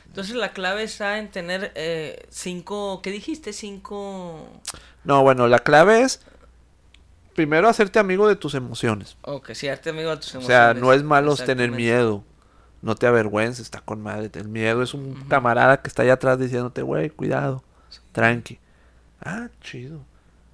[0.07, 3.01] Entonces la clave está en tener eh, cinco.
[3.03, 3.53] ¿Qué dijiste?
[3.53, 4.47] Cinco.
[5.05, 6.21] No, bueno, la clave es
[7.35, 9.17] primero hacerte amigo de tus emociones.
[9.23, 10.47] O que sí, arte amigo de tus O emociones.
[10.47, 12.25] sea, no es malo tener miedo.
[12.83, 14.31] No te avergüences, está con madre.
[14.35, 17.63] El miedo es un camarada que está allá atrás diciéndote, güey, cuidado,
[18.13, 18.59] tranqui.
[19.25, 20.01] Ah, chido.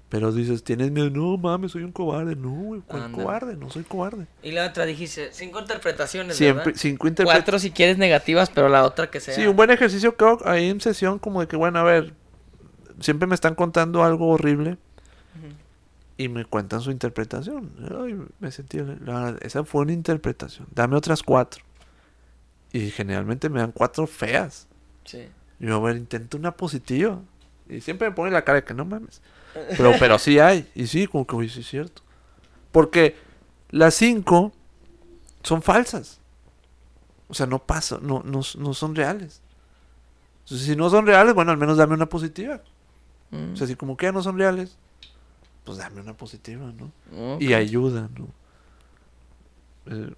[0.09, 2.35] Pero dices, tienes miedo, no mames, soy un cobarde.
[2.35, 3.55] No, güey, ¿cuál cobarde?
[3.55, 4.25] No soy cobarde.
[4.41, 6.79] Y la otra dijiste, cinco interpretaciones, Siempre, ¿verdad?
[6.79, 7.43] cinco interpretaciones.
[7.45, 9.35] Cuatro si quieres negativas, pero la otra que sea.
[9.35, 12.13] Sí, un buen ejercicio que ahí en sesión, como de que, bueno, a ver,
[12.99, 14.77] siempre me están contando algo horrible
[16.17, 17.71] y me cuentan su interpretación.
[18.03, 20.67] Ay, me sentí, la- esa fue una interpretación.
[20.73, 21.63] Dame otras cuatro.
[22.71, 24.67] Y generalmente me dan cuatro feas.
[25.05, 25.27] Sí.
[25.59, 27.19] Y yo, a ver, intento una positiva.
[27.67, 29.21] Y siempre me pone la cara de que no mames.
[29.77, 30.69] Pero, pero sí hay.
[30.75, 32.01] Y sí, como que, uy, sí es cierto.
[32.71, 33.15] Porque
[33.69, 34.51] las cinco
[35.43, 36.19] son falsas.
[37.27, 39.41] O sea, no pasa, no, no, no son reales.
[40.43, 42.61] Entonces, si no son reales, bueno, al menos dame una positiva.
[43.29, 43.53] Mm.
[43.53, 44.77] O sea, si como que ya no son reales,
[45.63, 47.37] pues dame una positiva, ¿no?
[47.39, 48.27] Y ayuda, ¿no?
[49.85, 50.13] Eh,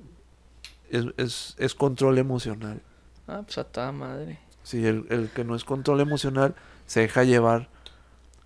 [0.91, 2.81] es, es, es control emocional.
[3.27, 4.39] Ah, pues a toda madre.
[4.63, 7.69] Sí, el, el que no es control emocional se deja llevar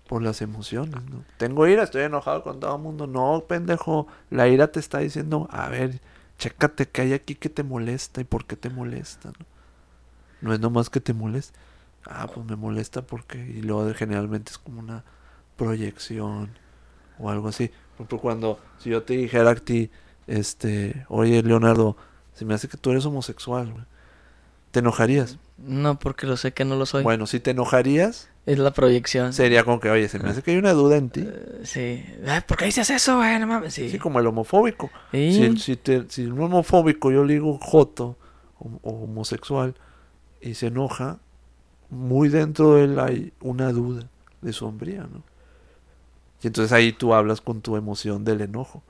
[0.08, 1.24] por las emociones, ¿no?
[1.36, 3.06] Tengo ira, estoy enojado con todo el mundo.
[3.06, 6.00] No, pendejo, la ira te está diciendo, a ver,
[6.38, 9.46] chécate qué hay aquí que te molesta y por qué te molesta, ¿no?
[10.40, 11.58] No es nomás que te moleste.
[12.04, 13.38] Ah, pues me molesta porque...
[13.38, 15.02] Y luego generalmente es como una
[15.56, 16.50] proyección
[17.18, 17.68] o algo así.
[17.68, 19.90] Por ejemplo, cuando, si yo te dijera a ti,
[20.26, 21.96] este, oye, Leonardo,
[22.36, 23.84] se me hace que tú eres homosexual, güey",
[24.70, 25.38] ¿Te enojarías?
[25.58, 27.02] No, porque lo sé que no lo soy.
[27.02, 29.32] Bueno, si te enojarías, Es la proyección.
[29.32, 31.24] sería como que, oye, se me hace que hay una duda en ti.
[31.26, 32.04] Eh, sí.
[32.26, 33.38] Ay, ¿Por qué dices eso, güey?
[33.40, 33.72] No mames.
[33.74, 33.88] Sí.
[33.88, 34.90] Sí, como el homofóbico.
[35.12, 35.32] Sí.
[35.32, 38.18] Si, el- si, te- si un homofóbico yo le digo joto
[38.58, 39.74] o, o homosexual
[40.42, 41.18] y se enoja,
[41.88, 44.08] muy dentro de él hay una duda
[44.42, 45.22] de su hombría, ¿no?
[46.42, 48.82] Y entonces ahí tú hablas con tu emoción del enojo.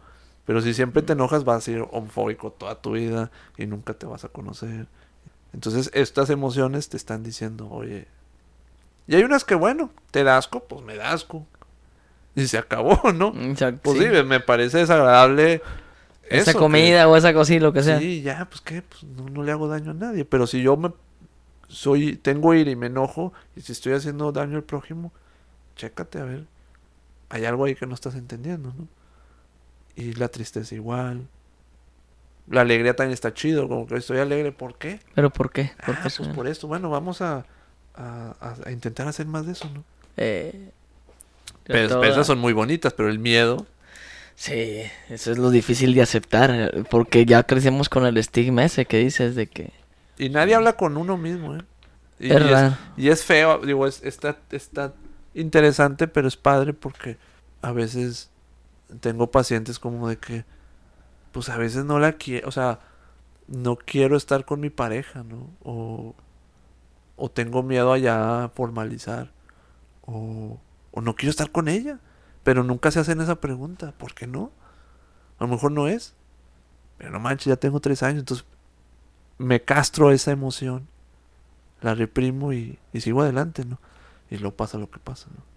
[0.46, 4.06] Pero si siempre te enojas vas a ser homofóbico toda tu vida y nunca te
[4.06, 4.86] vas a conocer.
[5.52, 8.06] Entonces estas emociones te están diciendo, oye...
[9.08, 11.46] Y hay unas que, bueno, te da asco, pues me da asco.
[12.34, 13.28] Y se acabó, ¿no?
[13.40, 14.04] Exacto, Pues sí.
[14.04, 15.62] sí, me parece desagradable
[16.28, 17.98] Esa eso, que- comida o esa cosa, lo que sea.
[18.00, 20.24] Sí, ya, pues qué, pues no, no le hago daño a nadie.
[20.24, 20.92] Pero si yo me
[21.68, 25.12] soy, tengo ira y me enojo, y si estoy haciendo daño al prójimo,
[25.76, 26.44] chécate a ver.
[27.28, 28.86] Hay algo ahí que no estás entendiendo, ¿no?
[29.96, 31.26] Y la tristeza igual.
[32.48, 35.00] La alegría también está chido, como que estoy alegre, ¿por qué?
[35.14, 35.72] ¿Pero por qué?
[35.84, 36.68] ¿Por Ah, qué pues por esto.
[36.68, 37.44] Bueno, vamos a,
[37.96, 39.82] a, intentar hacer más de eso, ¿no?
[40.16, 40.70] Eh,
[41.64, 43.66] Pero, toda- esas son muy bonitas, pero el miedo...
[44.38, 48.98] Sí, eso es lo difícil de aceptar, porque ya crecemos con el estigma ese que
[48.98, 49.72] dices de que...
[50.18, 51.62] Y nadie habla con uno mismo, ¿eh?
[52.20, 52.76] Y, Es y raro.
[52.98, 54.92] y es feo, digo, es, está, está
[55.34, 57.16] interesante, pero es padre porque
[57.62, 58.28] a veces
[59.00, 60.44] tengo pacientes como de que,
[61.32, 62.80] pues a veces no la quiero, o sea,
[63.48, 65.50] no quiero estar con mi pareja, ¿no?
[65.62, 66.14] O,
[67.16, 69.32] o tengo miedo allá a formalizar,
[70.06, 70.58] o,
[70.92, 72.00] o no quiero estar con ella,
[72.44, 74.52] pero nunca se hacen esa pregunta, ¿por qué no?
[75.38, 76.14] A lo mejor no es,
[76.98, 78.46] pero no manches, ya tengo tres años, entonces
[79.38, 80.88] me castro esa emoción,
[81.82, 83.78] la reprimo y, y sigo adelante, ¿no?
[84.30, 85.55] Y luego pasa lo que pasa, ¿no?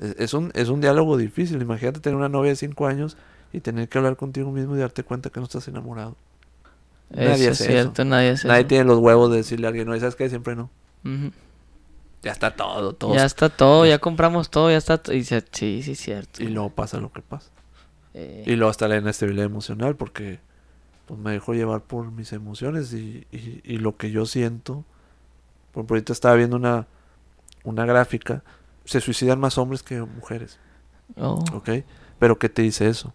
[0.00, 1.60] Es, es un, es un diálogo difícil.
[1.62, 3.16] Imagínate tener una novia de cinco años
[3.52, 6.16] y tener que hablar contigo mismo y darte cuenta que no estás enamorado.
[7.10, 8.68] Nadie eso es cierto, nadie hace Nadie eso.
[8.68, 10.28] tiene los huevos de decirle a alguien, no, ¿sabes qué?
[10.28, 10.70] Siempre no.
[12.22, 13.14] Ya está todo, todo.
[13.14, 14.98] Ya está todo, ya compramos todo, ya está...
[14.98, 16.42] to- Y dice, sí, sí, cierto.
[16.42, 17.50] Y luego pasa lo que pasa.
[18.14, 20.38] Eh, Y luego hasta la inestabilidad emocional porque
[21.06, 24.84] pues me dejo llevar por mis emociones y, y, y lo que yo siento.
[25.72, 26.86] Por ejemplo, ahorita estaba viendo una,
[27.64, 28.42] una gráfica.
[28.84, 30.58] Se suicidan más hombres que mujeres,
[31.16, 31.70] oh, ¿ok?
[32.18, 33.12] Pero ¿qué te dice eso?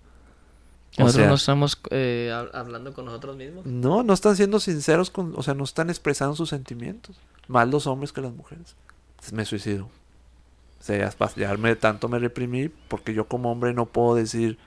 [0.97, 3.65] O nosotros sea- no estamos eh, hab- hablando con nosotros mismos.
[3.65, 7.15] No, no están siendo sinceros con, o sea, no están expresando sus sentimientos.
[7.47, 8.75] Más los hombres que las mujeres.
[9.11, 9.85] Entonces me suicido.
[9.85, 14.15] O sea, ya, pas- ya me, tanto me reprimí porque yo como hombre no puedo
[14.15, 14.57] decir,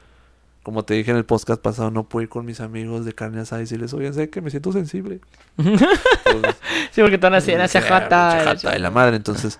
[0.62, 3.40] como te dije en el podcast pasado, no puedo ir con mis amigos de carne
[3.40, 5.20] asada y decirles, oye, sé que me siento sensible.
[5.56, 6.56] Pues,
[6.92, 8.54] Sí, porque están así en esa sea, jata.
[8.70, 9.16] de la madre.
[9.16, 9.58] Entonces,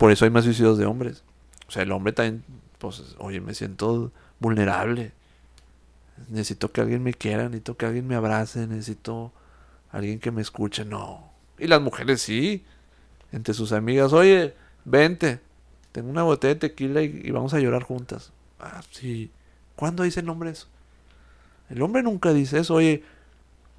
[0.00, 1.22] por eso hay más suicidios de hombres.
[1.68, 2.42] O sea, el hombre también,
[2.78, 5.12] pues, oye, me siento vulnerable.
[6.30, 9.30] Necesito que alguien me quiera, necesito que alguien me abrace, necesito
[9.92, 10.86] alguien que me escuche.
[10.86, 11.30] No.
[11.58, 12.64] Y las mujeres sí.
[13.30, 14.54] Entre sus amigas, oye,
[14.86, 15.38] vente.
[15.92, 18.32] Tengo una botella de tequila y, y vamos a llorar juntas.
[18.58, 19.30] Ah, sí.
[19.76, 20.66] ¿Cuándo dice el hombre eso?
[21.68, 22.72] El hombre nunca dice eso.
[22.72, 23.04] Oye,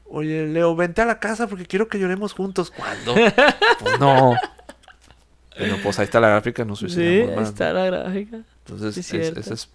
[0.08, 2.70] oye, Leo, vente a la casa porque quiero que lloremos juntos.
[2.70, 3.16] ¿Cuándo?
[3.16, 4.36] pues no.
[5.58, 7.80] Pero pues ahí está la gráfica, Sí, suicidamos ahí más, está ¿no?
[7.80, 8.38] la gráfica.
[8.66, 9.70] Entonces, sí, es- ese es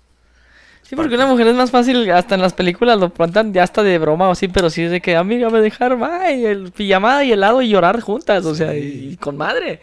[0.82, 3.82] Sí, porque una mujer es más fácil, hasta en las películas lo plantan ya hasta
[3.82, 5.98] de broma o así, pero sí es de que, amiga, me dejar,
[6.32, 9.08] y el pijamada y helado y llorar juntas, o sea, y, Sí.
[9.12, 9.80] y con madre.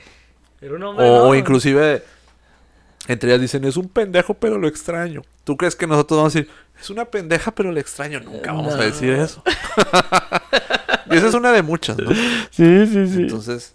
[0.61, 1.35] Pero un hombre O, no.
[1.35, 2.03] inclusive
[3.09, 5.23] entre ellas dicen, es un pendejo, pero lo extraño.
[5.43, 8.21] ¿Tú crees que nosotros vamos a decir, es una pendeja, pero lo extraño?
[8.21, 8.81] Nunca vamos No.
[8.81, 9.43] a decir eso.
[11.11, 12.11] y esa es una de muchas, ¿no?
[12.49, 13.21] Sí, sí, sí.
[13.23, 13.73] Entonces,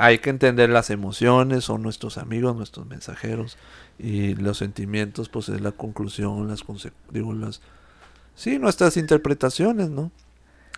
[0.00, 3.56] hay que entender las emociones, son nuestros amigos, nuestros mensajeros.
[3.98, 7.60] Y los sentimientos, pues es la conclusión, las conse- digo, las...
[8.34, 10.10] Sí, nuestras interpretaciones, ¿no?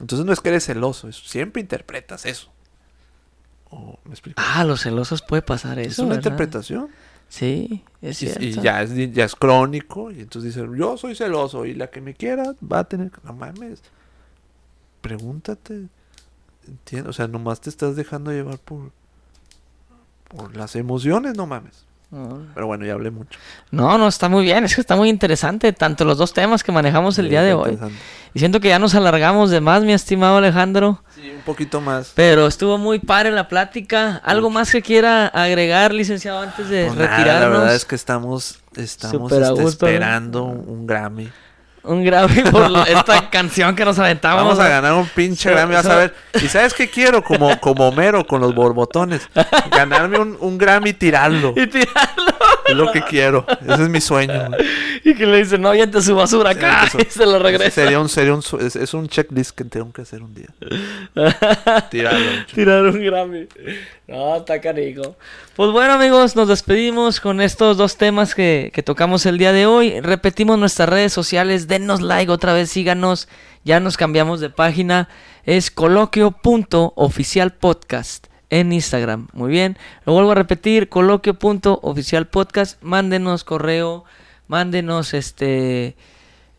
[0.00, 2.50] Entonces no es que eres celoso, es- siempre interpretas eso.
[4.36, 5.90] Ah, los celosos puede pasar eso.
[5.90, 6.18] es una ¿verdad?
[6.24, 6.88] interpretación.
[7.28, 8.44] Sí, es Y, cierto.
[8.44, 10.10] y ya, es, ya es crónico.
[10.10, 11.64] Y entonces dicen, yo soy celoso.
[11.64, 13.10] Y la que me quiera va a tener...
[13.24, 13.82] No mames.
[15.00, 15.86] Pregúntate.
[16.68, 17.10] Entiendo.
[17.10, 18.90] O sea, nomás te estás dejando llevar por...
[20.36, 21.84] Por las emociones, no mames.
[22.10, 22.42] No.
[22.52, 23.38] Pero bueno, ya hablé mucho.
[23.70, 26.70] No, no, está muy bien, es que está muy interesante, tanto los dos temas que
[26.70, 27.78] manejamos el Sí, día de hoy.
[28.34, 31.02] Y siento que ya nos alargamos de más, mi estimado Alejandro.
[31.14, 32.12] Sí, un poquito más.
[32.14, 34.16] Pero estuvo muy padre la plática.
[34.24, 37.50] ¿Algo más que quiera agregar, licenciado, antes de Pues nada, retirarnos?
[37.50, 41.30] la verdad es que estamos, estamos este, esperando un Grammy.
[41.84, 44.42] Un Grammy por esta canción que nos aventamos.
[44.44, 46.14] Vamos a ganar un pinche Grammy, vas a ver.
[46.34, 47.22] ¿Y sabes qué quiero?
[47.22, 49.28] Como, como Homero con los borbotones.
[49.70, 51.54] Ganarme un, un Grammy y tirarlo.
[51.62, 52.31] Y tirarlo.
[52.66, 53.44] Es lo que quiero.
[53.62, 54.50] Ese es mi sueño.
[55.04, 56.88] Y que le dicen, no aviente su basura acá.
[56.98, 57.70] Y se lo regresa.
[57.70, 60.48] Sería un, sería un, es, es un checklist que tengo que hacer un día.
[61.90, 62.46] Tirarlo.
[62.54, 63.48] Tirar un Grammy.
[64.06, 65.16] No, está canijo.
[65.56, 69.66] Pues bueno, amigos, nos despedimos con estos dos temas que, que tocamos el día de
[69.66, 70.00] hoy.
[70.00, 71.68] Repetimos nuestras redes sociales.
[71.68, 73.28] Denos like otra vez, síganos.
[73.64, 75.08] Ya nos cambiamos de página.
[75.44, 79.26] Es coloquio.oficialpodcast en Instagram.
[79.32, 79.76] Muy bien.
[80.04, 82.80] Lo vuelvo a repetir: coloquio.oficialpodcast.
[82.82, 84.04] Mándenos correo.
[84.46, 85.96] Mándenos este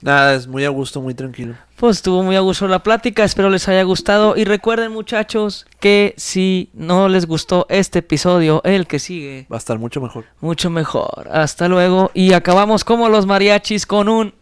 [0.00, 1.54] Nada, es muy a gusto, muy tranquilo.
[1.76, 6.14] Pues estuvo muy a gusto la plática, espero les haya gustado y recuerden muchachos que
[6.16, 10.24] si no les gustó este episodio, el que sigue Va a estar mucho mejor.
[10.40, 11.28] mucho mejor.
[11.30, 12.10] Hasta luego.
[12.14, 14.34] Y acabamos como los mariachis con un...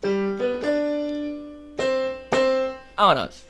[2.97, 3.43] Vámonos.